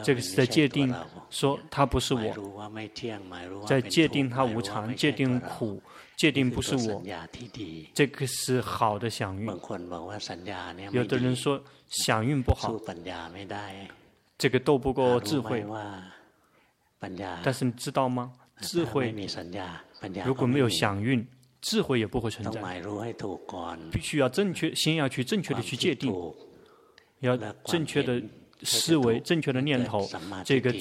[0.04, 0.94] 这个是在界定，
[1.32, 5.82] 说他不是我，在界定他无常，界定苦，
[6.18, 7.02] 界定不是我，
[7.96, 9.48] 这个是好的想运。
[10.92, 11.60] 有的人说
[11.90, 12.80] 想运不好，
[14.38, 15.66] 这个斗不过智慧，
[17.44, 18.34] 但是你知道吗？
[18.62, 19.16] 智慧
[20.24, 21.26] 如果没有想蕴。
[21.62, 22.62] 智慧也不会存在。
[23.92, 26.14] 必须要正确，先要去正确的去界定，
[27.20, 28.22] 要正确的
[28.64, 30.08] 思维、正确的念头，
[30.44, 30.74] 这个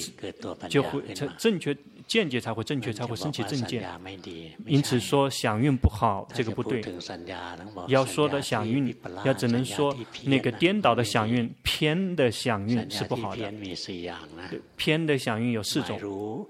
[0.69, 1.75] 就会正正确。
[2.07, 3.87] 见解才会正确，才会升起正见。
[4.65, 6.83] 因此说想运不好，这个不对。
[7.87, 8.91] 要说的想运，
[9.23, 13.53] 要只能说那个颠倒的想运、偏的想运是不好的。
[14.75, 16.47] 偏的想运有四种。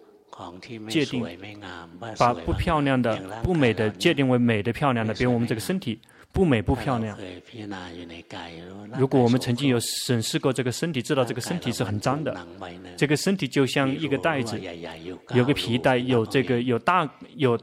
[0.90, 1.26] 界定，
[2.18, 6.00] 把不漂亮的、不美的界定为美的、漂亮的，比如我们这个身体。
[6.32, 7.18] 不美不漂亮。
[8.96, 12.38] 如果我们曾经有审视过这个身体，知道这个身体是很脏的。
[12.96, 14.62] 这个身体就像一个袋子，
[15.34, 17.60] 有个皮带，有这个有大有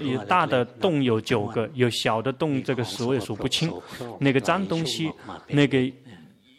[0.00, 3.72] 有大的洞有九个，有小的洞这个数也数不清。
[4.18, 5.10] 那个脏东西，
[5.48, 5.90] 那个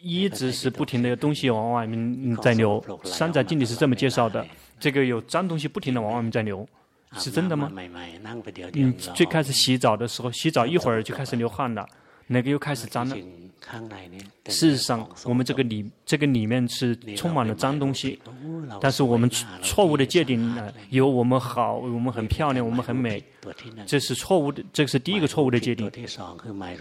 [0.02, 2.84] 一直是不停的有东西往外面在流。
[3.04, 4.44] 三载经里是这么介绍的，
[4.82, 6.68] 这个有脏东西不停的往外面在流。
[7.18, 7.70] 是真的吗？
[8.72, 11.86] 你最开始洗澡的时候，洗澡一会儿就开始流汗了，
[12.26, 13.14] 那个又开始脏了。
[14.46, 18.18] 事实上，我们这个里这个里面是充满了脏东西，
[18.80, 19.28] 但是我们
[19.62, 23.22] 错误的界定了，有我们好，我们很漂亮，我们很美，
[23.84, 25.90] 这是错误的，这是第一个错误的界定。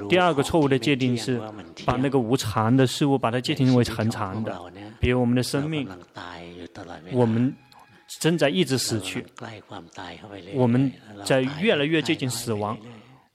[0.07, 1.41] 第二个错误的界定是
[1.85, 4.57] 把那个无常的事物把它界定为恒常的，
[5.01, 5.85] 比如我们的生命，
[7.11, 7.53] 我们。
[8.19, 9.25] 正在一直死去，
[10.53, 10.91] 我们
[11.23, 12.77] 在越来越接近死亡，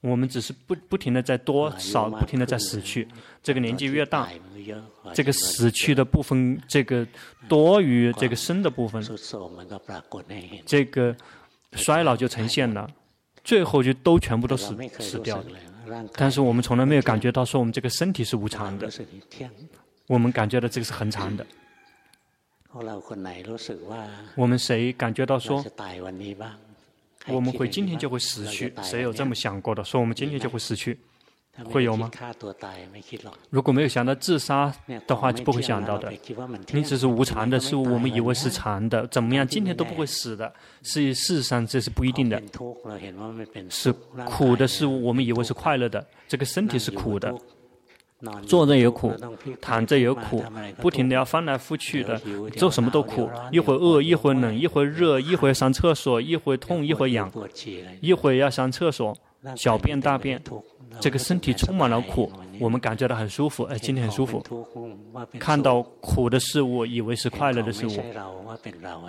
[0.01, 3.07] 我们只是不不停的在多少不停的在死去。
[3.41, 4.29] 这个年纪越大，
[5.13, 7.05] 这个死去的部分，这个
[7.47, 9.03] 多于这个生的部分，
[10.65, 11.15] 这个
[11.73, 12.87] 衰老就呈现了，
[13.43, 15.45] 最后就都全部都死死掉了。
[16.13, 18.89] 但是我们从来没有感觉到说我们这个身体是无常的，
[20.07, 21.45] 我们感觉到这个是恒常的。
[24.35, 25.63] 我们谁感觉到说，
[27.27, 28.73] 我们会今天就会死去？
[28.83, 29.83] 谁有这么想过的？
[29.83, 30.99] 说我们今天就会死去，
[31.65, 32.11] 会有吗？
[33.49, 34.71] 如果没有想到自杀
[35.07, 36.11] 的话，就不会想到的。
[36.71, 39.47] 你只是无常的事物，我们以为是常的，怎么样？
[39.47, 40.53] 今天都不会死的。
[40.83, 42.41] 是事实上这是不一定的。
[43.69, 43.91] 是
[44.25, 46.05] 苦的事物，我们以为是快乐的。
[46.27, 47.33] 这个身体是苦的。
[48.47, 49.13] 坐着也苦，
[49.61, 50.43] 躺着也苦，
[50.81, 52.19] 不停的要翻来覆去的，
[52.57, 53.29] 做什么都苦。
[53.51, 57.31] 一会儿饿，一会儿冷，一会儿热， 一会儿上厕所，一会儿痛，一会儿痒，
[58.01, 59.15] 一会儿要上厕所，
[59.55, 60.41] 小便大便，
[60.99, 64.43] 这个身体充满了苦，我们感觉到很舒服，哎，今天很舒服。
[65.37, 67.99] 看到苦的事物，以为是快乐的事物，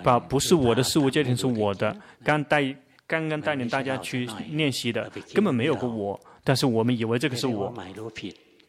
[0.03, 1.95] 把不是我的事物界定是我的。
[2.23, 2.63] 刚带
[3.07, 7.73] 刚刚带领大家去练习的，根本没有个我，但是我们以为这个是我。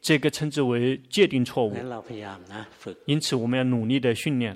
[0.00, 1.74] 这个称之为界定错误，
[3.04, 4.54] 因此我们要努力的训练，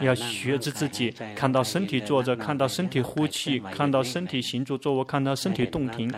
[0.00, 6.10] 要学着自己看到身体坐着，看到身体呼气，看到身体行住坐卧，看到身体动停，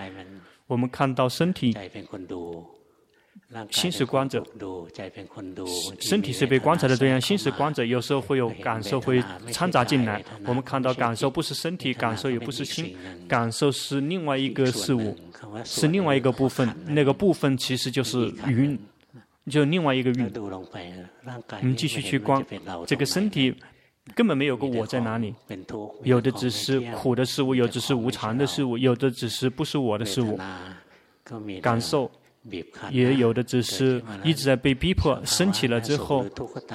[0.68, 1.76] 我们看到身体。
[3.70, 4.44] 心是观者，
[5.98, 7.18] 身体是被观察的对象。
[7.18, 10.22] 心是观者，有时候会有感受会掺杂进来。
[10.44, 12.94] 我们看到感受不是身体，感受也不是心，
[13.26, 15.16] 感受是另外一个事物，
[15.64, 16.68] 是另外一个部分。
[16.88, 18.78] 那个部分其实就是云，
[19.48, 20.30] 就另外一个云。
[20.34, 22.44] 我们继续去观
[22.86, 23.54] 这个身体，
[24.14, 25.34] 根本没有个我在哪里，
[26.02, 30.38] 有的只是苦的事物，有的只是无常的事物，有的只是不是我的事物，
[31.62, 32.10] 感受。
[32.90, 36.24] 也有的只是一直在被逼迫，升起了之后，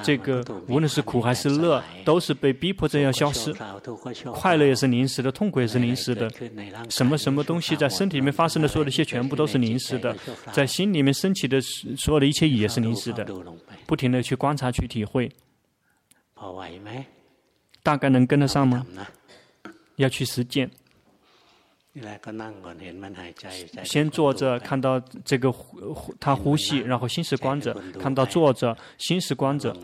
[0.02, 3.52] 这个无论是苦还是乐，都是被逼迫着要消失。
[4.32, 6.30] 快乐也是临时的，痛苦也是临时的。
[6.88, 10.16] 什么什么东西在身体里面发生的所有的一切，全部都是临时的。
[10.52, 11.60] 在心里面升起的
[11.96, 13.26] 所有的一切也是临时的。
[13.86, 15.30] 不停的去观察，去体会。
[17.82, 18.86] 大概能跟得上吗？
[19.96, 20.70] 要去实践。
[23.84, 29.76] 先坐着，看到这个呼，他呼吸，然后心是观者，看到坐着，心是观者，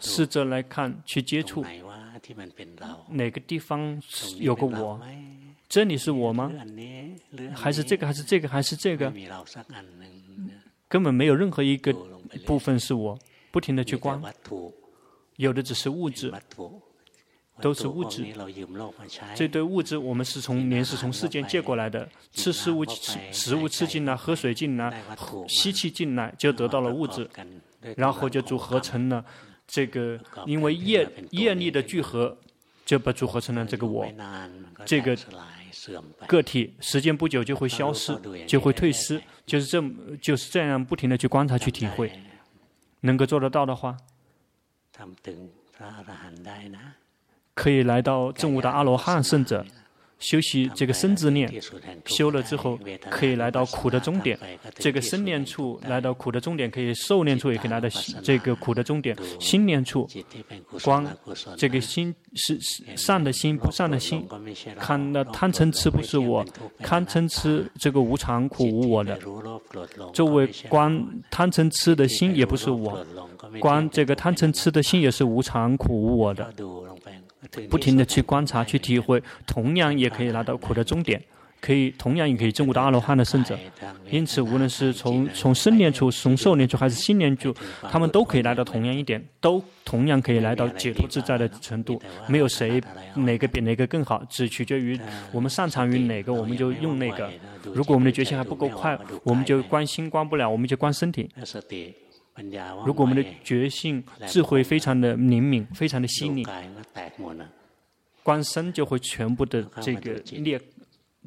[0.00, 1.62] 试着来看，去接触，
[3.10, 4.00] 哪个地方
[4.38, 4.98] 有个我？
[5.68, 6.50] 这里是我吗？
[7.54, 8.06] 还是这个？
[8.06, 8.48] 还是这个？
[8.48, 9.12] 还是这个？
[10.88, 11.92] 根本没有任何一个
[12.46, 13.18] 部分是我，
[13.50, 14.22] 不停的去观，
[15.36, 16.32] 有的只是物质。
[17.60, 18.26] 都是物质，
[19.36, 25.02] 这堆物质我们是从连是从世间借过来的，吃食物吃食物吃进来，喝水进来，
[25.48, 27.30] 吸气进来，就得到了物质，
[27.96, 29.24] 然后就组合成了
[29.68, 32.36] 这个，因为业业力的聚合，
[32.84, 34.04] 就把组合成了这个我，
[34.84, 35.16] 这个
[36.26, 42.10] 个体，时间不久就会消失，就会退失，就是这么就是这样不停的去观察去体会，
[43.02, 43.96] 能够做得到的话。
[47.54, 49.64] 可以来到证悟的阿罗汉圣者，
[50.18, 51.52] 修习这个生之念，
[52.06, 52.78] 修了之后
[53.10, 54.38] 可以来到苦的终点。
[54.74, 57.88] 这个生念处来到苦的终点，可以受念处也可以来到
[58.22, 59.16] 这个苦的终点。
[59.38, 60.08] 心念处，
[60.82, 61.06] 光
[61.56, 62.58] 这个心是
[62.96, 64.26] 善的心，不善的心，
[64.78, 66.44] 看那贪嗔痴不是我，
[66.80, 69.18] 贪嗔痴这个无常苦无我的。
[70.12, 73.04] 作为观贪嗔痴的心也不是我，
[73.60, 76.52] 观这个贪嗔痴的心也是无常苦无我的。
[77.70, 81.20] 不停地去观察、去体会，同样也可以拿到苦的终点，
[81.60, 83.58] 可以同样也可以证悟到阿罗汉的圣者。
[84.10, 87.54] 因此，无论是从从生念处、从寿念处还是心念处，
[87.90, 92.00] 他们都可以来到同样一点，都同样可以来到解脱自在的程度。
[92.28, 92.80] 没有谁
[93.14, 94.98] 哪个比哪个更好，只取决于
[95.32, 97.30] 我们擅长于哪个，我们就用那个。
[97.72, 101.28] 如果我们的决心还不够快，我们就关心关不了，我们就关身体。
[102.84, 106.44] 如果我们的觉性、智慧非常的灵敏，非常的细腻，
[108.22, 110.60] 观身就会全部的这个裂，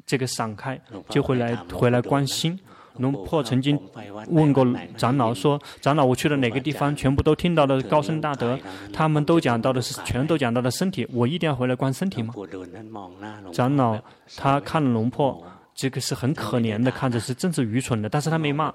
[0.04, 0.78] 这个散开，
[1.08, 2.58] 就会来回来观心。
[2.98, 3.80] 龙破曾经
[4.26, 8.58] 问过长老说：“长老，我去了哪个地方，全部都听到了高僧大德，
[8.92, 12.34] 他们都讲到的是，全都讲到了身体，我一定要回来观身体吗？”
[13.52, 13.96] 长老
[14.36, 15.42] 他看了龙婆。
[15.80, 18.74] 这个是很可怜的，看着是真是愚蠢的，但是他没骂，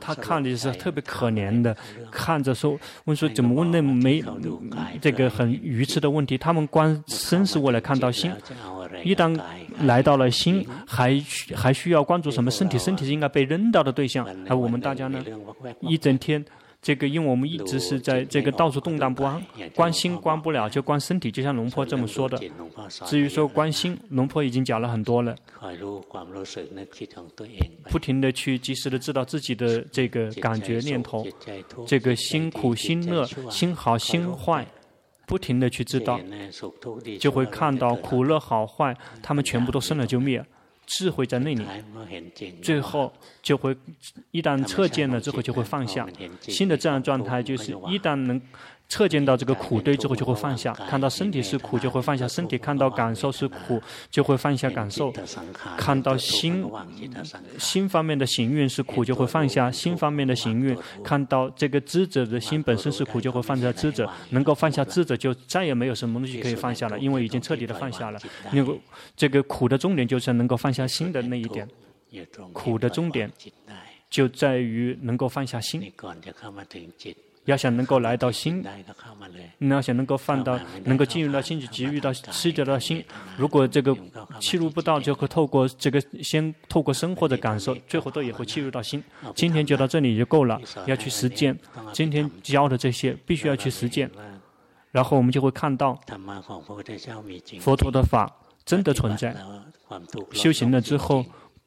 [0.00, 1.76] 他看着是特别可怜的，
[2.10, 4.20] 看着说问说怎么问那没
[5.00, 6.36] 这个很愚痴的问题？
[6.36, 8.32] 他们观身是为了看到心，
[9.04, 9.40] 一旦
[9.82, 11.22] 来到了心，还
[11.54, 12.76] 还需要关注什么身体？
[12.80, 15.22] 身体是应该被扔掉的对象，而我们大家呢，
[15.82, 16.44] 一整天。
[16.84, 19.42] 这个，因为我们一直是在这个到处动荡不安，
[19.74, 22.38] 关心关不了，就关身体，就像龙婆这么说的。
[23.06, 25.34] 至于说关心，龙婆已经讲了很多了。
[27.90, 31.26] 不停的去及时的知道自己的这个感觉念头，
[31.86, 34.66] 这个心苦心乐，心好心坏，
[35.26, 36.20] 不停地去知道，
[37.18, 40.44] 就会看到苦乐好坏，他们全部都生了就灭。
[40.86, 41.66] 智慧在那里，
[42.62, 43.12] 最后
[43.42, 43.76] 就会
[44.30, 46.06] 一旦测见了之后就会放下。
[46.40, 48.40] 新的自然状态就是一旦能。
[48.88, 53.80] 测见到这个苦堆之后就会放下，看到身体是苦就会放下身体，看到感受是苦
[54.10, 55.12] 就会放下感受，
[55.76, 56.64] 看到心
[57.58, 68.20] 心方面的行运是苦就会放下心方面的行运，看到这个知者的心本身是苦就会放下知者，能够放下知者就再也没有什么东西可以放下了，因为已经彻底的放下了。
[68.52, 68.76] 那个
[69.16, 71.68] 这个苦的重点就是能够放下心的那一点，
[72.52, 73.28] 苦的终点
[74.08, 75.92] 就在于能够放下心。
[77.44, 78.64] 要想能够来到心，
[79.58, 83.04] 你要想能够放到，能够进入到心，就急遇到失觉到心。
[83.36, 83.94] 如果这个
[84.40, 89.02] 契入不到，就会透过这个先透过生活的感受，最后都也会契入到心。
[89.34, 91.54] 今天就到这里就够了，要去实践。
[91.92, 94.10] 今天教的这些必须要去实践，
[94.90, 96.00] 然后我们就会看到
[97.60, 98.30] 佛陀的法
[98.64, 99.36] 真的存在。
[100.32, 101.24] 修行了之后，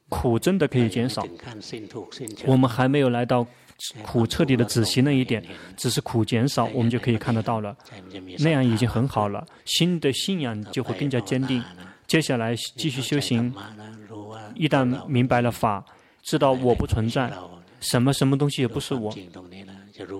[0.08, 1.24] 苦真的可以减少。
[2.46, 3.46] 我们还没有来到。
[4.02, 5.42] 苦彻底的止息那一点，
[5.76, 7.76] 只是苦减少，我们就可以看得到了。
[8.40, 11.62] 那样已经很好了，新的信仰就会更加坚定。
[12.06, 13.54] 接下来继续修行，
[14.54, 15.84] 一旦明白了法，
[16.22, 17.32] 知道我不存在，
[17.80, 19.14] 什么什么东西也不是我，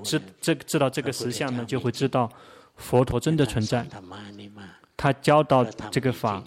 [0.05, 2.31] 知这知道这个实相呢，就会知道
[2.77, 3.87] 佛陀真的存在。
[4.97, 6.43] 他教导这个法，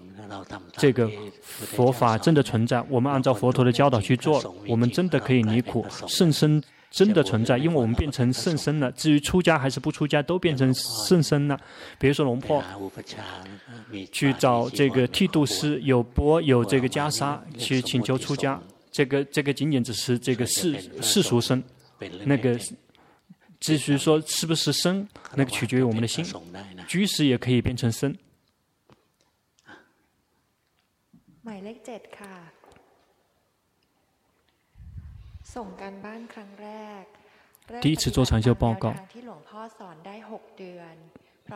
[0.78, 1.09] 这个
[1.49, 2.82] 佛法真的存在。
[2.88, 6.64] 我们按照佛陀的教导去做，我们真的可以离苦甚深。
[6.92, 8.92] 真的存在，因为我们变成圣身了。
[8.92, 11.58] 至于出家还是不出家，都变成圣身了。
[11.98, 12.62] 比如说龙婆
[14.12, 18.62] 去找这个剃度师，有钵有这个袈裟，去请求出家。
[18.92, 21.64] 这个这个仅仅只是这个世世俗身，
[22.26, 22.60] 那个
[23.62, 26.26] 至于说是不是身，那个取决于我们的心。
[26.89, 28.14] 居士也可以变成僧。
[37.82, 38.93] 第一次做禅修报告，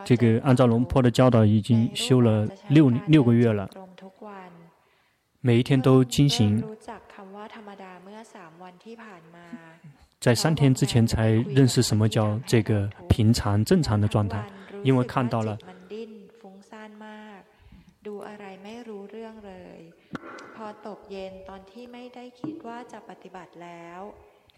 [0.04, 3.70] 这个按照龙婆的教导已经修了六六个月了，
[5.40, 6.62] 每一天都进行，
[10.20, 14.46] 在三天之前才认识什么叫这个平常正常的状态，
[14.84, 15.58] 因为看到了。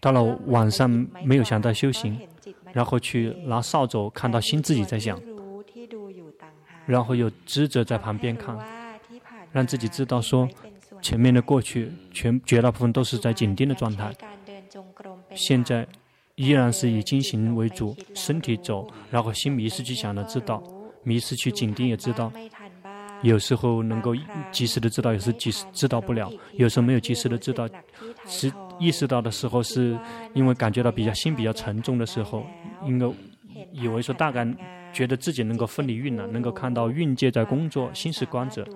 [0.00, 0.88] 到了晚上，
[1.24, 2.20] 没有想到修行，
[2.72, 5.20] 然后去拿扫帚，看到心自己在想，
[6.86, 8.56] 然后有知者在旁边看，
[9.52, 10.48] 让自己知道说，
[11.02, 14.14] 前面的过去全绝大部分都是在紧盯的状态，
[15.34, 15.86] 现在
[16.36, 20.62] 依然是以经行为主，身体走，然后心迷失去想的知道，
[21.02, 22.30] 迷失去紧盯也知道。
[23.22, 24.14] 有时候能够
[24.52, 27.68] 及时的知道，有时及时知道不了，有时候没有及时的知道，
[28.26, 29.98] 是意识到的时候，是
[30.34, 32.46] 因为感觉到比较心比较沉重的时候，
[32.84, 33.06] 应该
[33.72, 34.46] 以为说大概
[34.92, 38.66] 觉得自己能够分离运了，能够看到运界在工作，心是观者。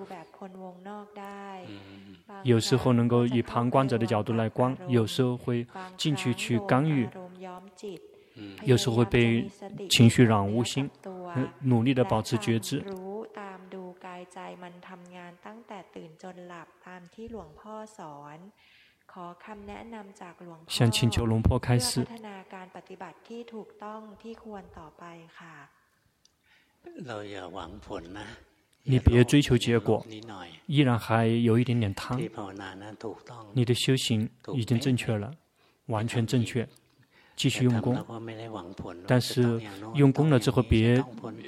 [2.43, 5.65] 有时候能够以旁观者的角度来观，有时候会
[5.95, 7.07] 进去去干预，
[8.63, 9.49] 有时候会被
[9.89, 10.89] 情绪染污心，
[11.61, 12.83] 努力的保持觉知。
[20.67, 22.05] 想请求龙婆开示。
[28.85, 30.05] 你别追求结果，
[30.65, 32.19] 依然还有一点点贪。
[33.53, 35.33] 你的修行已经正确了，
[35.85, 36.67] 完全正确，
[37.35, 37.97] 继续用功。
[39.07, 39.61] 但是
[39.95, 41.03] 用功了之后，别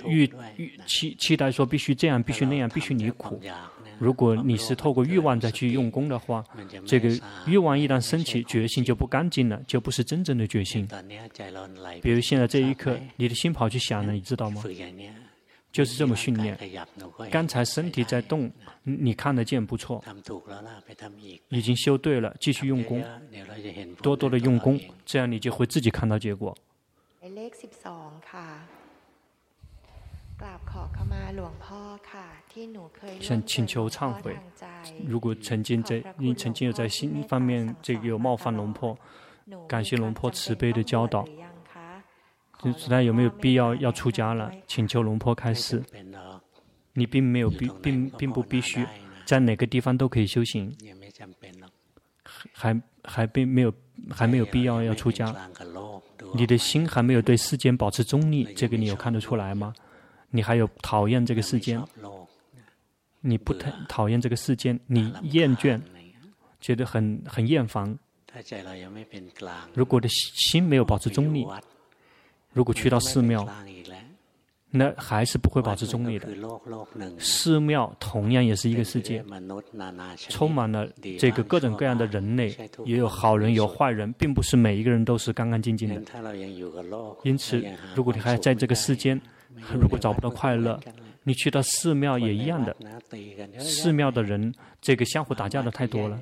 [0.06, 3.40] 预预期期待说必须这样，必须那样，必须离苦。
[3.98, 6.44] 如果你是透过欲望再去用功的话，
[6.86, 7.10] 这个
[7.48, 10.86] 欲望一旦升起，决心就不干净了，就不是真正的决心。
[12.02, 14.62] 比如现在这一刻，你的心跑去想了，你知道吗？
[15.76, 16.57] 就是这么训练。
[17.30, 18.49] 刚才身体在动，
[18.84, 20.01] 你看得见不错，
[21.49, 23.03] 已经修对了，继续用功，
[24.01, 26.55] 多多的用功，这样你就会自己看到结果。
[33.19, 34.34] 想请求忏悔，
[35.05, 38.97] 如果曾经在你曾经有在心方面这个有冒犯龙婆，
[39.67, 41.28] 感谢龙婆慈悲的教导。
[42.74, 44.51] 现在有没有必要要出家了？
[44.68, 45.84] 请求龙婆开示。
[46.97, 48.86] 你并没有必并并不必须
[49.26, 50.74] 在哪个地方都可以修行，
[52.53, 53.74] 还还并没有
[54.09, 55.36] 还没有必要要出家。
[56.34, 59.74] 你的心还没有对世间保持中立，这个你有看得出来吗？
[60.30, 61.84] 你还有讨厌这个世间？
[63.20, 64.80] 你不讨讨厌这个世间？
[64.88, 65.82] 你厌倦，
[66.61, 67.97] 觉得很很厌烦。
[69.74, 71.45] 如果的心没有保持中立。
[72.56, 73.45] 如果去到寺庙，
[74.72, 76.30] 那还是不会保持中立的。
[77.20, 79.22] 寺庙同样也是一个世界，
[80.30, 80.88] 充满了
[81.20, 86.01] 这个各种各样的人类，也有好人有坏人，并不是每一个人都是干干净净的。
[87.24, 87.62] 因此，
[87.93, 89.20] 如果你还在这个世间，
[89.78, 90.80] 如果找不到快乐，
[91.28, 92.76] 你去到寺庙也一样的，
[93.59, 96.21] 寺庙的人这个相互打架的太多了，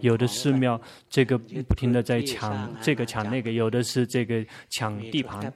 [0.00, 0.80] 有的寺庙
[1.10, 5.52] 这个不停的在抢这个抢那个，有的是这个抢地盘，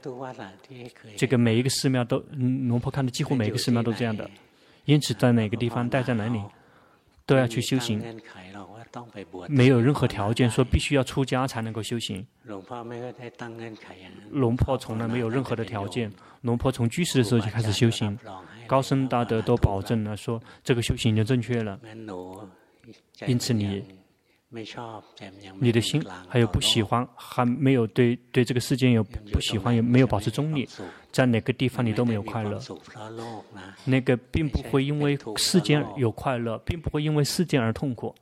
[1.16, 4.30] 这个每一个寺庙都，嗯龙婆看的几乎每一个寺庙都这样的，
[4.84, 6.38] 因此在哪个地方待在哪里，
[7.24, 8.03] 都要去修行。
[9.49, 12.26] 没有任何条件说必须要出家才能够修行。
[12.45, 12.62] 龙
[14.55, 16.12] 婆从来没有任何的条件。
[16.43, 18.18] 龙婆从居士的时候就开始修行，
[18.67, 21.79] 高僧大德都保证了说这个修行就正确了。
[23.27, 23.83] 因此你，
[25.61, 30.69] 你的心还有不喜欢，还没有对对这个世间有不喜欢，也没有保持中立，
[31.11, 32.61] 在哪个地方你都没有快乐。
[33.85, 38.15] 那个并不会因为世间有快乐，并不会因为世间而痛苦。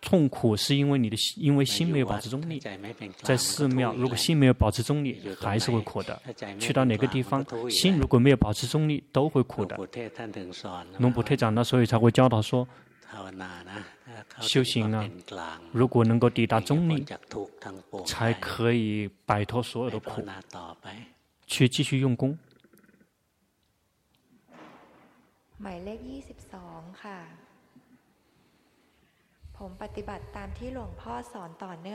[0.00, 2.58] 痛苦是因为你的心，因为心没有保持中立。
[3.22, 6.20] 在寺庙，如果心没有保持中立，还是会苦的。
[6.58, 9.76] 去到哪个地方，心如果没有保持中立，都会苦的。
[10.98, 12.66] 龙普特长呢，所以才会教导说，
[14.40, 15.08] 修行啊，
[15.72, 17.04] 如果能够抵达中立，
[18.06, 20.22] 才可以摆脱所有的苦，
[21.46, 22.36] 去继续用功。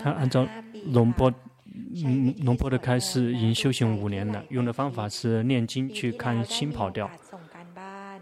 [0.01, 0.47] 他按照
[0.91, 1.34] 龙波，
[1.95, 4.43] 嗯，龙波的开示，已经修行五年了。
[4.49, 7.09] 用的方法是念经去看心跑掉。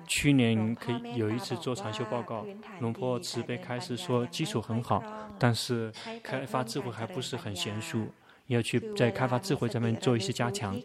[0.06, 2.45] 去年可以有一次做禅修报告，
[2.80, 5.04] 龙波慈悲开示说基础很好，
[5.38, 5.91] 但是
[6.24, 8.08] 开发智慧还不是很娴熟，
[8.48, 10.80] 要去在开发智慧上面做一些加强。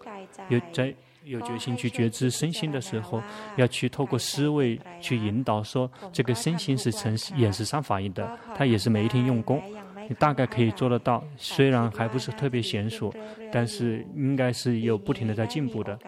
[0.49, 0.95] 有在。
[1.25, 3.23] 有决心去觉知身心的时候，
[3.57, 9.63] 要去透过思维去引导，说这个身心是成也是三法印的，他也是每一天用功，
[10.09, 11.23] 你大概可以做得到。
[11.37, 13.13] 虽然还不是特别娴熟，
[13.53, 15.99] 但是应该是有不停的在进步的。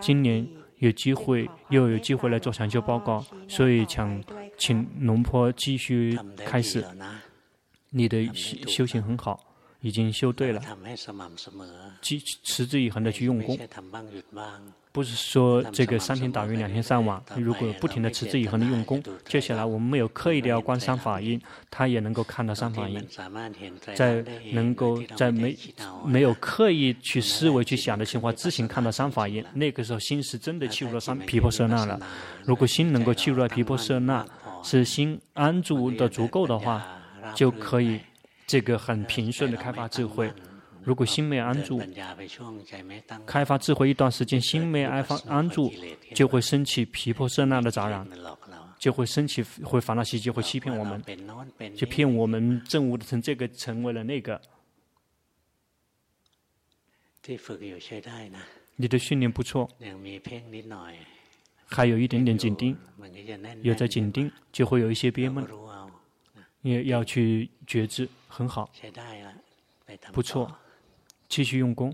[0.00, 0.46] 今年
[0.78, 4.22] 有机会又有机会来做禅修报告，所以想
[4.56, 6.84] 请龙坡继续开始。
[7.92, 9.40] 你的修修行很好，
[9.80, 10.60] 已经修对了，
[12.02, 13.58] 持持之以恒的去用功，
[14.92, 17.22] 不是说这个三天打鱼两天晒网。
[17.36, 23.02] 如果不停的持之以恒的用功，接下来我们没有刻意的要观三法印，他也能够看到三法印，
[23.94, 24.22] 在
[24.52, 25.56] 能够在没
[26.04, 31.98] 没有刻意去思维去想的情况，自行看到三法印，那个时候心是真的契入了三皮婆舍那了。
[32.44, 34.26] 如果心能够契入了皮婆舍那，
[34.62, 36.84] 是心安住的足够的话，
[37.34, 37.98] 就可以。
[38.50, 40.28] 这个很平顺的开发智慧，
[40.82, 41.80] 如果心没安住，
[43.24, 45.72] 开发智慧一段时间，心没安放安住，
[46.16, 48.04] 就会升起皮婆色那的杂染，
[48.76, 51.00] 就会升起会烦恼习气，会欺骗我们，
[51.76, 54.40] 就骗我们证悟的成这个成为了那个。
[58.74, 59.70] 你的训练不错，
[61.66, 62.76] 还有一点点紧盯，
[63.62, 65.46] 有在紧盯，就会有一些憋闷，
[66.62, 68.08] 也要去觉知。
[68.30, 68.70] 很好，
[70.12, 70.56] 不错，
[71.28, 71.92] 继续用功。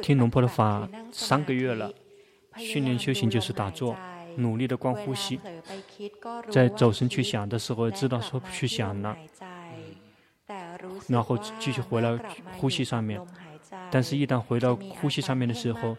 [0.00, 1.92] 听龙婆的法三个月了，
[2.56, 3.94] 训练修行就是打坐，
[4.36, 5.38] 努力的观呼吸，
[6.50, 9.14] 在走神去想的时候，知道说不去想了，
[11.06, 12.18] 然后继续回来
[12.56, 13.20] 呼吸上面。
[13.90, 15.96] 但是，一旦回到呼吸上面的时候，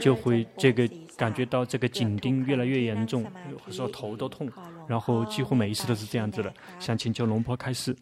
[0.00, 4.50] 就会这个感觉到这个紧盯越来越严重，有时候头都痛，
[4.86, 6.52] 然后几乎每一次都是这样子的。
[6.78, 7.96] 想请求龙婆开示。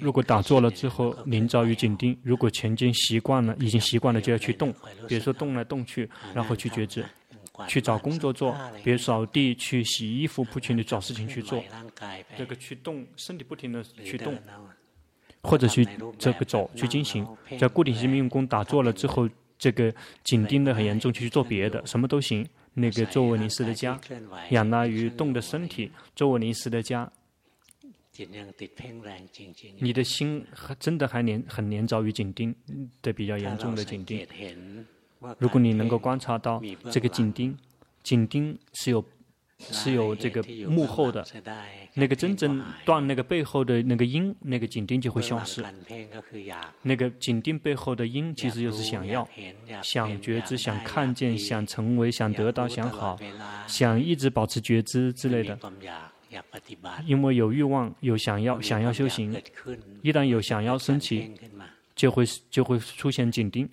[0.00, 4.72] 如果打坐了之后临遭于紧盯，如果前进习惯了，已经习惯了就要去动，
[5.06, 7.04] 比如说动来动去，然后去觉知，
[7.66, 11.62] 去找工作做，比如扫地、去洗衣服、不停地找事情去做，
[12.36, 14.34] 这个去动身体不停地去动。
[15.42, 15.86] 或者去
[16.18, 17.26] 这个走去进行，
[17.58, 19.28] 在固定性命用功打坐了之后，
[19.58, 19.92] 这个
[20.24, 22.46] 紧盯的很严重，就去做别的，什么都行。
[22.74, 24.00] 那个作为临时的家，
[24.50, 27.10] 仰赖于动的身体，作为临时的家。
[29.78, 30.44] 你的心
[30.78, 32.54] 真的还连很连着于紧盯
[33.02, 34.26] 的比较严重的紧盯。
[35.38, 37.56] 如果你能够观察到这个紧盯，
[38.02, 39.04] 紧盯是有。
[39.58, 41.26] 是有这个幕后的，
[41.94, 45.64] 那个真正断那个背后的那个因，那个紧盯就会消失。
[46.82, 49.28] 那个紧盯背后的因，其实就是想要、
[49.82, 53.18] 想觉知、想看见、想成为、想得到、想好、
[53.66, 55.58] 想一直保持觉知之类的。
[57.06, 59.32] 因为有欲望、有想要、想要修行，
[60.02, 61.34] 一旦有想要升起。
[61.98, 63.68] 就会就会出现紧盯。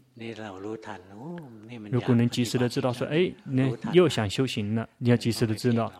[1.91, 5.93] 如果能及时的知道说，哎，你又想修行了，你要及时的知道，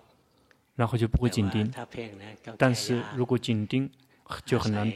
[0.76, 1.71] 然后就不会紧盯。
[2.57, 3.89] 但是如果紧盯，
[4.43, 4.91] 就很难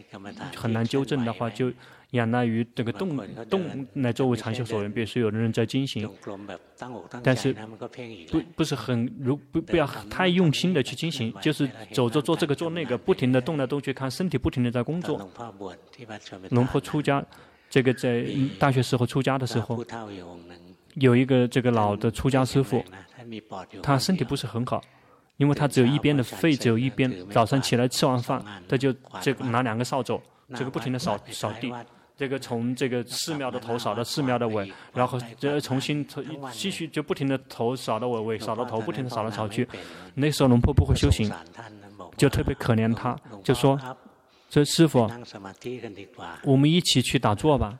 [0.55, 1.71] 很难纠正的话，就。
[2.11, 3.15] 仰赖于这个动
[3.47, 6.09] 动来作为长修所缘，比如说有的人在进行，
[7.21, 7.53] 但是
[8.31, 15.29] 不不是很如不不要太用心的去进行，就是走着做这个做那个，不停的动来动去，看身体不停的在工作。
[16.49, 17.23] 龙婆出家，
[17.69, 18.25] 这个在
[18.57, 19.85] 大学时候出家的时候，
[20.95, 22.83] 有一个这个老的出家师傅，
[23.83, 24.81] 他身体不是很好，
[25.37, 28.91] 因为他只有一边的肺只有一边，早上起来吃完饭，他就
[29.21, 30.19] 这个拿两个扫帚，
[30.55, 31.71] 这个不停的扫扫地。
[32.19, 36.05] 这个从这个寺庙的头扫到寺庙的尾，然后这重新
[36.51, 39.65] 继续就不停的头扫到尾，尾扫到头，不停的扫来扫去。
[40.15, 41.31] 那时候龙婆不会修行，
[42.17, 43.79] 就特别可怜他，就说
[44.51, 45.09] ：“这师傅，
[46.43, 47.79] 我们一起去打坐吧。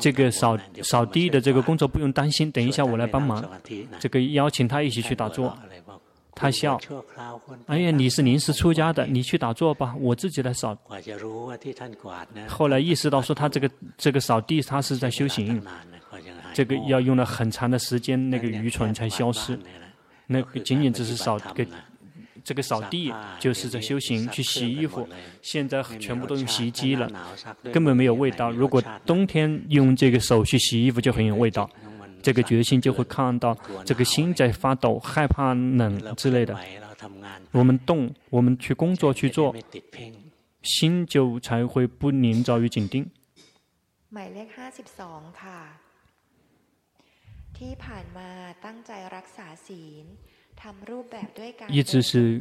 [0.00, 3.48] 这个扫扫地的这个工作不用担心，等一下我来帮忙。
[4.00, 5.56] 这个邀请他一起去打坐。”
[6.34, 6.78] 他笑，
[7.66, 10.76] 哎呀，你是临时出家的，你去打坐吧，我自己来扫。
[12.48, 15.62] 后来意识到说，他这个这个扫地，他是在修行，
[16.52, 19.58] 这个要用了很长的时间，那个愚蠢才消失。
[20.26, 21.66] 那个仅仅只是扫个
[22.42, 25.08] 这个扫地，就是在修行，去洗衣服。
[25.40, 27.10] 现在全部都用洗衣机了，
[27.72, 28.50] 根本没有味道。
[28.50, 31.70] 如果冬天用这个手去洗衣服，就很有味道。
[32.24, 33.54] 这个决心就会看到
[33.84, 36.58] 这个心在发抖、害怕冷之类的。
[37.52, 39.54] 我们动，我们去工作去做，
[40.62, 43.06] 心就才会不黏着于紧盯。
[51.68, 52.40] 一直是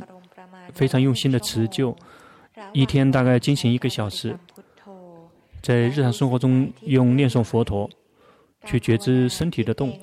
[0.74, 1.94] 非常用心的持咒，
[2.72, 4.34] 一天大概进行一个小时，
[5.62, 7.90] 在日常生活中用念诵佛陀。
[8.66, 9.98] 去觉知身体的动，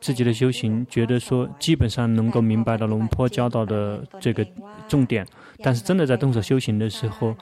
[0.00, 4.46] 自己的修行，觉得说基本上能够明白到龙坡教导的这个
[4.88, 5.26] 重点，
[5.62, 7.34] 但是真的在动手修行的时候，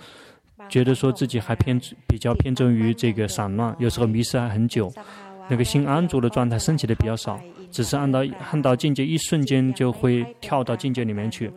[0.68, 4.92] 觉得说自己还偏比较偏重于这个散乱，有时候迷失还很久，
[5.48, 7.40] 那个心安住的状态升起的比较少，
[7.70, 11.50] 只是按到按到境界一瞬间就会跳到境界里面去，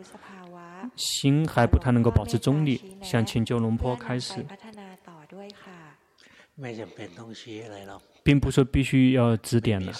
[0.96, 2.80] 心还不太能够保持中立。
[3.00, 4.44] 想请求龙坡开始。
[8.22, 9.92] 并不是说必须要指点了，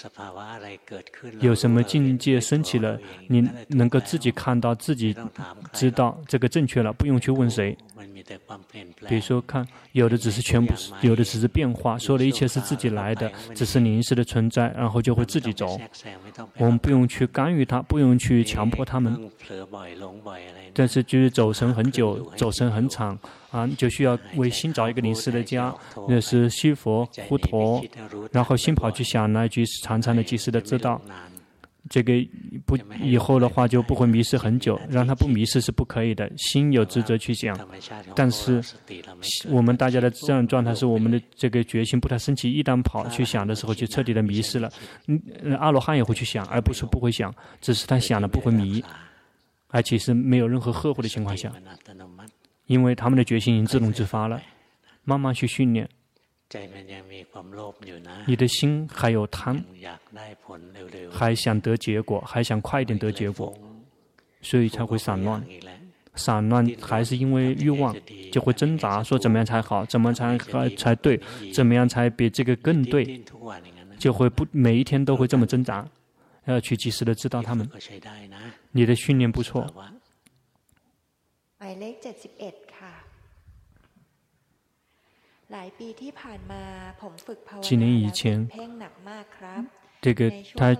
[1.41, 5.15] 有什么境界升起了，你能够自己看到，自己
[5.73, 7.77] 知道这个正确了，不用去问谁。
[9.09, 15.81] 比如说，看有的只是全部，有的只是变化，说的一切是自己来的，只是临时的存在，然后就会自己走。
[16.59, 19.31] 我们不用去干预它，不用去强迫他们。
[20.75, 23.19] 但是就是走神很久，走神很长。
[23.51, 25.75] 啊，就需要为心找一个临时的家，
[26.09, 27.83] 那是西佛护陀，
[28.31, 31.01] 然后心跑去想那句长长的、及时的知道，
[31.89, 32.13] 这个
[32.67, 36.31] 不以后的话就不会迷失很久，让他不迷失是不可以的。
[36.37, 37.59] 心有职责去想，
[38.15, 38.63] 但是
[39.49, 44.71] 我们大家的这样状态是我们的这个决心不太升起，一旦跑去想的时候就彻底的迷失了。
[45.07, 45.19] 嗯，
[45.59, 48.85] 阿罗汉也会去想，而不是不会想，只是他想了不会迷，
[49.69, 51.51] 而且是没有任何呵护的情况下。
[52.69, 54.41] 因为他们的决心已经自动自发了，
[55.03, 55.89] 慢慢去训练。
[58.27, 59.63] 你的心还有贪，
[61.11, 63.53] 还想得结果，还想快一点得结果，
[64.41, 65.43] 所以才会散乱。
[66.15, 67.95] 散乱还是因为欲望，
[68.33, 70.37] 就会挣扎，说怎么样才好，怎么才
[70.77, 71.21] 才对，
[71.53, 73.23] 怎么样才比这个更对，
[73.99, 75.87] 就会不每一天都会这么挣扎，
[76.47, 77.69] 要去及时的知道他们。
[78.73, 79.67] 你的训练不错。
[87.61, 88.49] 几年以前，
[90.01, 90.77] 这个他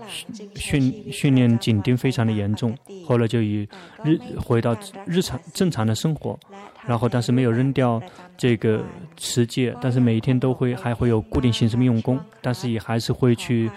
[0.55, 3.67] 训训练紧盯非常的严重，后来就以
[4.05, 4.73] 日回到
[5.05, 6.39] 日常正常的生活，
[6.87, 8.01] 然后但是没有扔掉
[8.37, 8.81] 这个
[9.17, 13.69] 持戒，但是每一天都会还会有固定形式的用功，但是也还是会去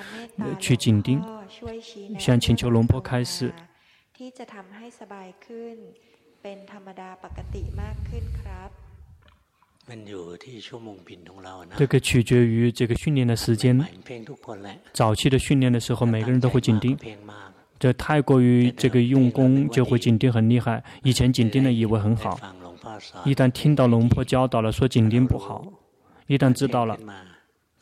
[0.60, 1.20] 去紧盯，
[2.16, 3.52] 向请求龙波开示。
[11.76, 13.84] 这个取决于这个训练的时间。
[14.92, 16.96] 早期的训练的时候，每个人都会紧盯。
[17.78, 20.82] 这太过于这个用功，就会紧盯很厉害。
[21.02, 22.38] 以前紧盯的以为很好，
[23.24, 25.66] 一旦听到龙婆教导了，说紧盯不好，
[26.28, 26.96] 一旦知道了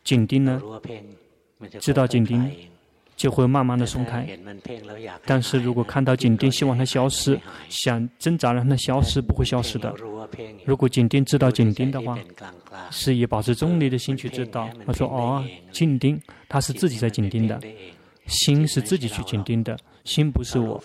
[0.03, 0.63] 紧盯呢，
[1.79, 2.51] 知道紧盯。
[3.21, 4.27] 就会慢慢的松开，
[5.27, 9.95] 但是如果看到紧盯，希望它消失，想挣扎让它消失，不会消失的。
[10.65, 12.19] 如果紧盯知道紧盯的话，
[12.91, 14.71] 是以保持中立的心去知道。
[14.87, 16.19] 他说：“哦，紧盯，
[16.49, 17.61] 他是自己在紧盯的，
[18.25, 20.83] 心是自己去紧盯的，心不是我。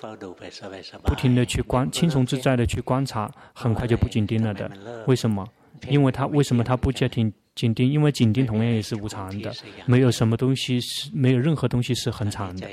[1.05, 4.69] 不停的去观，轻松自在的去观察，很快就不紧盯了的。
[5.07, 5.47] 为什么？
[5.87, 9.53] 因为他为什么他不接听？”紧盯，因为紧盯同样也是无常的，
[9.85, 12.69] 没有什么东西是，没有任何东西是很常的。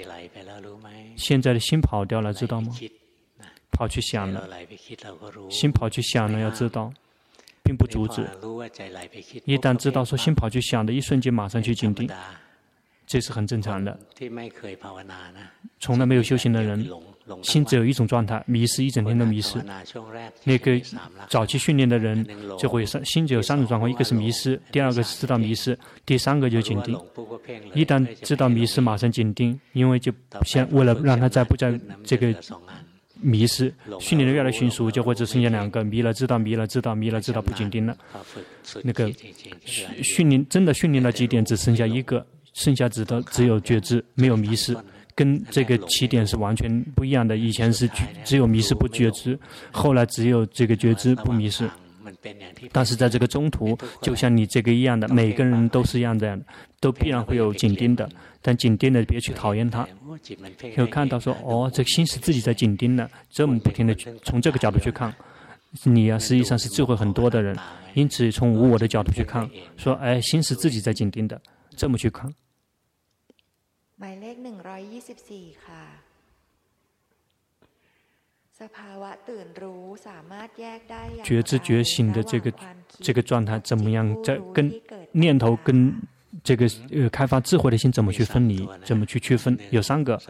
[1.16, 2.74] 现在的心跑掉了，知道吗？
[3.70, 4.48] 跑去想了，
[5.48, 6.92] 心跑去想了，要知道，
[7.62, 8.28] 并不阻止。
[9.44, 12.10] 一旦知道说心跑去想的一瞬间，马上去紧盯，
[13.06, 13.96] 这是很正常的。
[15.78, 16.84] 从来没有修行的人。
[17.42, 19.62] 心只有一种状态，迷失一整天都迷失。
[20.44, 20.80] 那个
[21.28, 22.26] 早期训练的人
[22.58, 26.98] 就会三，心只有三种状况：一个是迷失，第二个是知道迷失，第三个就紧盯。
[27.74, 30.12] 一旦知道迷失，马上紧盯，因为就
[30.44, 32.34] 先为了让他再不在这个
[33.20, 37.96] 迷失，训练的越来越迅速，就会只剩下两个：迷了知道，迷了知道，迷了知道不紧盯了。
[38.82, 39.10] 那个
[39.64, 44.76] 训训练真的训练到极点，只剩下一个，剩下只的只有觉知，没有迷失。
[45.14, 47.36] 跟这个起点是完全不一样的。
[47.36, 47.88] 以前是
[48.24, 49.38] 只有迷失不觉知，
[49.70, 51.68] 后来只有这个觉知不迷失。
[52.70, 56.38] 但是在这个中途，就像你这个一样的，每个人都是一样的，
[56.80, 58.08] 都必然会有紧盯的。
[58.40, 59.86] 但紧盯的别去讨厌他，
[60.76, 63.94] 有看到说哦，这个心是自己在紧盯的，这么不停的
[64.24, 65.14] 从这个角度去看，
[65.84, 67.56] 你啊实际上是智慧很多的人。
[67.94, 71.40] 因此从无我的角度去看，说哎，心是自己在紧盯的，
[71.76, 72.28] 这么去看。
[81.24, 82.52] 觉知觉醒的这个
[83.00, 84.22] 这个状态怎么样？
[84.24, 84.72] 在跟
[85.12, 85.94] 念头跟
[86.42, 88.68] 这个呃开发智慧的心怎么去分离？
[88.84, 89.56] 怎么去区分？
[89.70, 90.20] 有三个：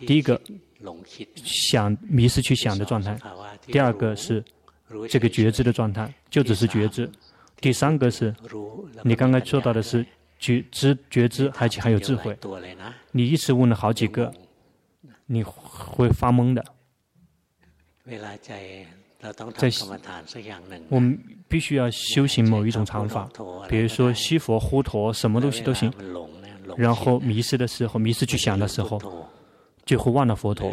[0.00, 0.40] 第一个
[1.34, 3.16] 想迷失去想的状态；
[3.66, 4.44] 第二个是
[5.08, 7.06] 这个觉知的状态，就只是觉知；
[7.60, 8.32] 第三个是
[9.02, 10.06] 你刚刚说到的是。
[10.38, 12.36] 觉知、觉知，而且还有智慧。
[13.12, 14.32] 你一次问了好几个，
[15.26, 16.64] 你会发懵的。
[19.56, 19.70] 在
[20.88, 21.18] 我们
[21.48, 23.28] 必须要修行某一种禅法，
[23.68, 25.92] 比如说西佛、呼陀，什么东西都行。
[26.76, 29.00] 然后迷失的时候，迷失去想的时候，
[29.84, 30.72] 就会忘了佛陀，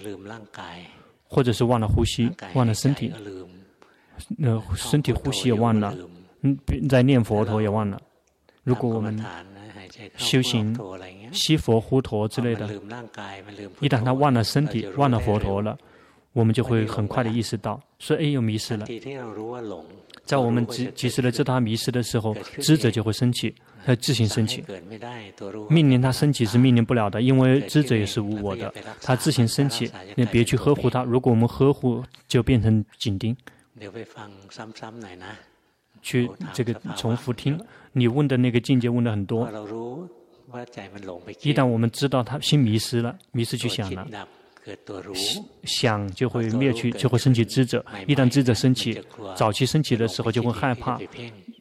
[1.24, 3.12] 或者是忘了呼吸，忘了身体，
[4.44, 5.96] 呃，身体呼吸也忘了，
[6.42, 6.58] 嗯，
[6.90, 8.00] 在念佛陀也忘了。
[8.64, 9.16] 如果我们
[10.18, 10.76] 修行
[11.32, 12.68] 西佛呼陀之类的，
[13.80, 15.78] 一旦他忘了身体，忘了佛陀了，
[16.34, 18.86] 我们就会很快的意识到，说哎，又迷失了。
[20.26, 23.54] 在我们及及时的知道他迷失的时候，知者就会升起，
[23.86, 24.64] 他自行升起。
[25.70, 31.04] 命令他升起是命令不了的，因为知者也是无我的，他自行升起，你别去呵护他。
[31.04, 33.36] 如果我们呵护，就变成紧盯。
[36.04, 37.60] 去这个重复听，
[37.94, 39.50] 你问的那个境界问的很多。
[41.42, 44.08] 一旦我们知道他心迷失了，迷失去想了，
[45.64, 47.84] 想就会灭去，就会升起知者。
[48.06, 49.02] 一旦知者升起，
[49.36, 51.00] 早期升起的时候就会害怕，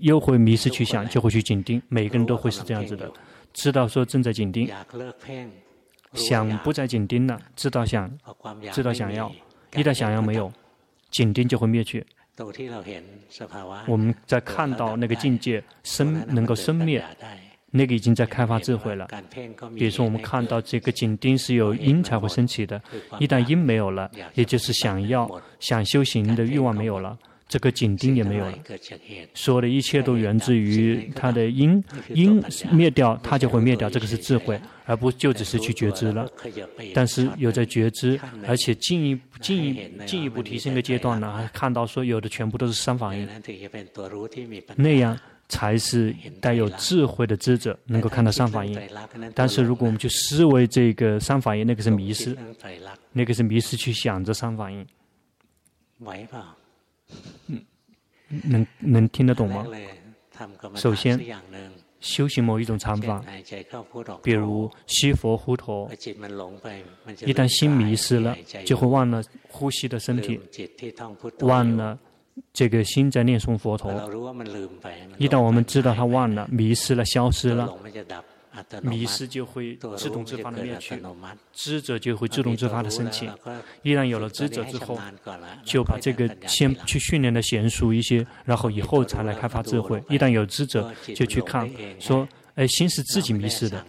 [0.01, 1.81] 又会迷失去想，就会去紧盯。
[1.89, 3.11] 每个人都会是这样子的，
[3.55, 4.69] 知道说正在紧盯，
[6.13, 8.11] 想不再紧盯了，知道想，
[8.73, 9.33] 知道想要，
[9.75, 10.53] 一旦想要没有，
[11.11, 12.05] 紧盯就会灭去。
[13.87, 17.05] 我们在看到那个境界生能够生灭，
[17.71, 19.07] 那个已经在开发智慧了。
[19.77, 22.81] 比如说，我们看到这个紧盯是有因才会升起的，
[23.19, 25.31] 一旦因没有了，也就是想要
[25.61, 27.19] 想修行的欲望没有了。
[27.53, 28.59] 这个紧盯也没有了，
[29.35, 31.85] 所有的一切都源自于它的因，
[32.15, 33.91] 因灭掉，它就会灭掉。
[33.91, 36.27] 这个是智慧，而不就只是去觉知了。
[36.95, 43.29] 但是有在觉知，而且进一步、进一进一步提升一个阶段呢，还看到说有的全部都是三反应，
[44.75, 45.15] 那样
[45.47, 48.81] 才是带有智慧的智者能够看到三法印。
[49.35, 52.35] 但是如果我们去思维这个三法印，那个是迷失，
[53.13, 54.87] 那个是迷失去想着三法印。
[58.43, 59.67] 嗯，能能听得懂吗？
[60.75, 61.21] 首先，
[62.01, 63.23] 修行某一种禅法，
[64.23, 65.89] 比如吸佛呼陀，
[67.25, 70.41] 一旦心迷失了，就会忘了呼吸的身体，
[71.41, 71.97] 忘了
[72.53, 73.93] 这个心在念诵佛陀。
[75.19, 77.73] 一旦我们知道他忘了、迷失了、消失了。
[78.83, 81.01] 迷失就会自动自发的灭去，
[81.53, 83.31] 知者就会自动自发的升起。
[83.83, 84.99] 一旦有了知者之后，
[85.65, 90.03] 就把这个先去训练的娴熟一些，然后以后才来开发智慧。
[90.09, 93.85] 一旦有知者，就去看，说，哎，心是自己迷失的，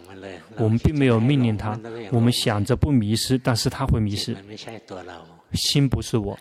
[0.56, 1.78] 我们并没有命令他，
[2.10, 4.36] 我们想着不迷失，但是他会迷失。
[5.54, 6.38] 心不是我，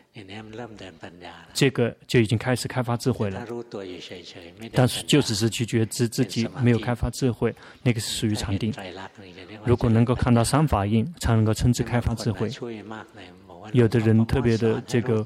[1.54, 3.46] 这个就已经开始开发智慧了。
[4.72, 8.74] 但是就只是去觉知自己没有开发智慧，那个是属于禅定。
[9.64, 12.50] 如果能够看到三法印，才能够称之开发智慧。
[13.72, 15.26] 有的人特别的这个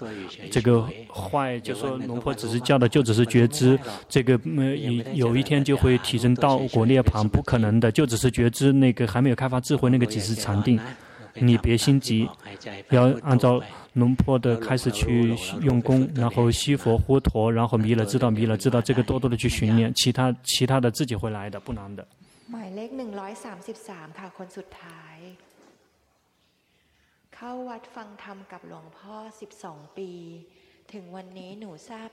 [0.51, 10.79] 这个坏，就说龙婆只是教的就只是觉知，这个有有一天就会提升到果涅槃，不可能的，就只是觉知那个还没有开发智慧，那个只是禅定。
[11.39, 12.29] 你别心急，
[12.89, 13.61] 要按照
[13.93, 22.07] 龙婆的开始去用功，然后吸佛呼陀，然后迷了知道迷了知道，这个多多的去训练，其他其他的自己会来的，不难的。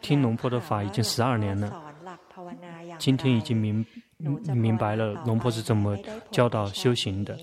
[0.01, 1.95] 听龙婆的法已经十二年了，
[2.99, 3.87] 今天已经明
[4.55, 5.97] 明白了龙婆是怎么
[6.31, 7.39] 教导修行的。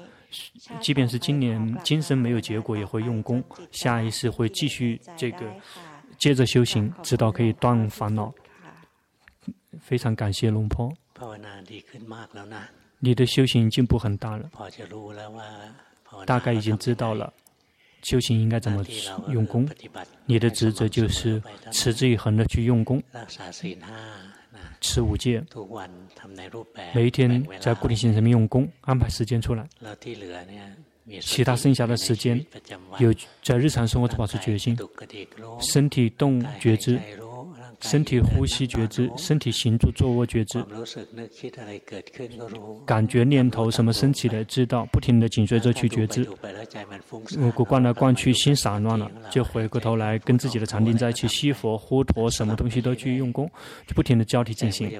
[0.79, 5.45] 即便是今年今生没有结果，也会用功，下一世会继续这个
[6.17, 8.33] 接着修行，直到可以断烦恼。
[9.79, 10.91] 非常感谢龙坡，
[12.99, 14.49] 你的修行进步很大了，
[16.25, 17.33] 大概已经知道了
[18.01, 18.83] 修行应该怎么
[19.29, 19.67] 用功。
[20.25, 21.41] 你的职责就是
[21.71, 23.01] 持之以恒的去用功。
[24.79, 25.43] 持五戒，
[26.93, 29.67] 每一天在固定行程里用功，安排时间出来。
[31.19, 32.43] 其他剩下的时间，
[32.97, 34.77] 有在日常生活中保持决心，
[35.59, 36.99] 身体动觉知。
[37.81, 40.63] 身体呼吸觉知，身体行住坐卧觉知，
[42.85, 46.27] 感觉念头什么升起的知道，不停地紧随着去觉知。
[47.37, 53.49] 如果逛来逛去心散乱了，就回过头来跟自己的禅定在一起，吸佛呼陀，什么东西都去用功，
[53.87, 54.91] 就不停地交替进行，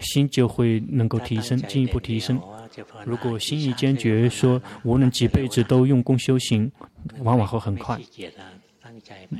[0.00, 2.40] 心就会能够提升，进一步提升。
[3.04, 6.70] 如果心意坚决说无论几辈子都用功修行，
[7.20, 7.98] 往往会很快。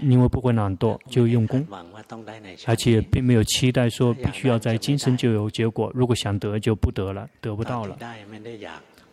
[0.02, 1.66] 因为不会懒惰，就用功，
[2.66, 5.90] 而且并没有期待说必须要在今生就有结果。
[5.94, 7.96] 如果想得就不得了，得不到了。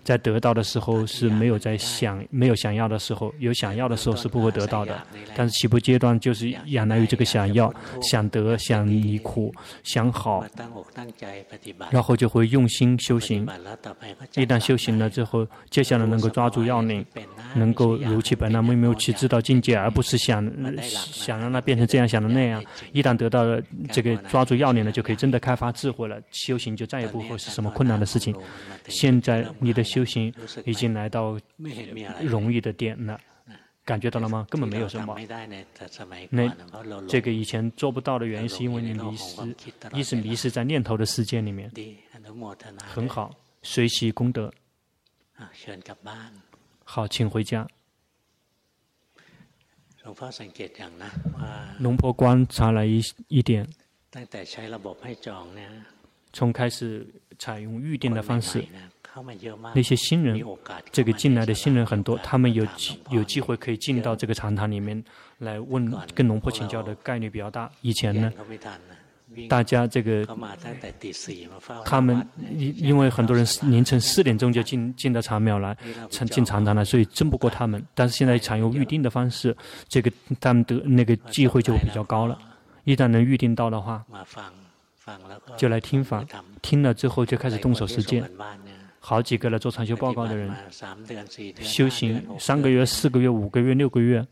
[0.04, 5.00] 在得到的时候是没有在想，没有想要的时候，有想要的时候是不会得到的。
[5.36, 7.72] 但是起步阶段就是仰赖于这个想要、
[8.02, 10.44] 想得、想离苦、想好，
[11.92, 13.48] 然后就会用心修行。
[14.36, 17.06] 一旦修行了之后，接下来能够抓住要领，
[17.54, 20.44] 能够如其本来没有去知道境界，而不是想
[20.92, 22.64] 想让它变成这样，想的那样。
[22.94, 28.36] 一旦得到了这个抓住要领了，就可以真的开发智慧了，修行就再也不会是什么困难的事情。
[28.88, 30.06] 现在你的修。
[30.06, 30.34] 行
[30.66, 31.40] 已经来到
[32.22, 33.20] 容易的点了，
[33.84, 34.46] 感觉到了吗？
[34.50, 35.16] 根本没有什么。
[36.30, 36.56] 那
[37.08, 39.56] 这个以前做不到的原因，是因为你迷失，
[39.94, 41.72] 一直迷失在念头的世界里面。
[42.86, 44.52] 很好，随喜功德。
[46.84, 47.68] 好，请回家。
[51.80, 53.68] 龙婆观察了一一点，
[56.34, 58.64] 从开始采用预定的方式。
[59.76, 60.42] 那些新人，
[60.92, 65.04] 这个进来的新人很多，他们有机有机会可以进到这个禅堂里面
[65.40, 67.70] 来问，跟龙婆请教的概率比较大。
[67.82, 68.32] 以前呢，
[69.48, 70.26] 大家这个
[71.86, 75.76] 他们因因为很多人凌晨四点钟就进进到禅庙来，
[76.10, 77.84] 进进禅堂了，所以争不过他们。
[77.94, 79.56] 但是现在采用预定的方式，
[79.88, 82.38] 这个他们的那个机会就比较高了。
[82.86, 84.04] 一旦能预定到的话，
[85.58, 86.24] 就来听法，
[86.62, 88.24] 听了之后就开始动手实践。
[89.10, 90.54] 好几个来做禅修报告的人，
[91.62, 94.24] 修行三个月、四个月、五个月、六个月，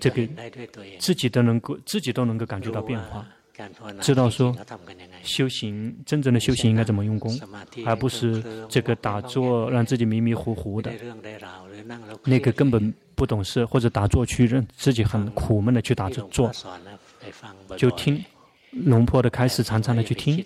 [0.00, 0.26] 这个
[0.98, 3.26] 自己都能够自己都能够感觉到变化，
[4.00, 4.56] 知道说
[5.22, 7.38] 修行真正的修行应该怎么用功，
[7.84, 10.90] 而不是这个打坐让自己迷迷糊糊的，
[12.24, 16.50] 那个根本不懂事，或者打坐去让自己很苦闷的去打坐，
[17.76, 18.24] 就听
[18.70, 20.42] 龙婆的开始，常常的去听。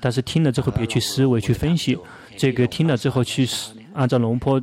[0.00, 1.98] 但是听了之后别去思维去分析，
[2.36, 3.46] 这个听了之后去
[3.92, 4.60] 按照龙坡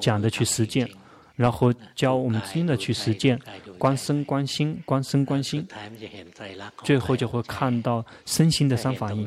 [0.00, 0.88] 讲的去实践，
[1.34, 3.38] 然后教我们听的去实践，
[3.78, 5.66] 观身观心，观身观心，
[6.84, 9.26] 最后就会看到身心的三法印，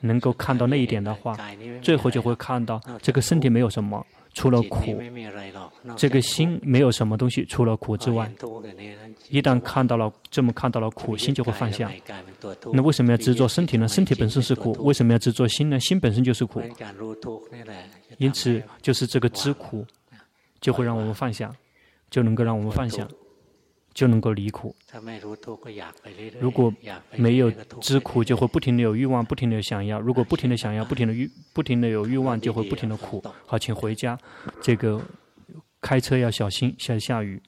[0.00, 1.36] 能够看到那一点的话，
[1.82, 4.04] 最后就会看到这个身体没有什么。
[4.34, 5.02] 除了苦，
[5.96, 8.30] 这个心没有什么东西除了苦之外。
[9.30, 11.90] 一旦看到了这么看到了苦，心就会放下。
[12.72, 13.86] 那为什么要执着身体呢？
[13.88, 15.78] 身体本身是苦，为什么要执着心呢？
[15.80, 16.62] 心本身就是苦。
[18.18, 19.86] 因此，就是这个知苦，
[20.60, 21.54] 就会让我们放下，
[22.10, 23.06] 就能够让我们放下。
[23.94, 24.76] 就能够离苦。
[26.38, 26.72] 如果
[27.16, 27.50] 没有
[27.80, 29.98] 知苦，就会不停的有欲望，不停的想要。
[29.98, 33.20] 如果不停的想要，不停的欲，不停的有欲望，就会不停的苦。
[33.44, 34.16] 好，请回家。
[34.62, 35.02] 这个
[35.80, 37.42] 开车要小心，下下雨。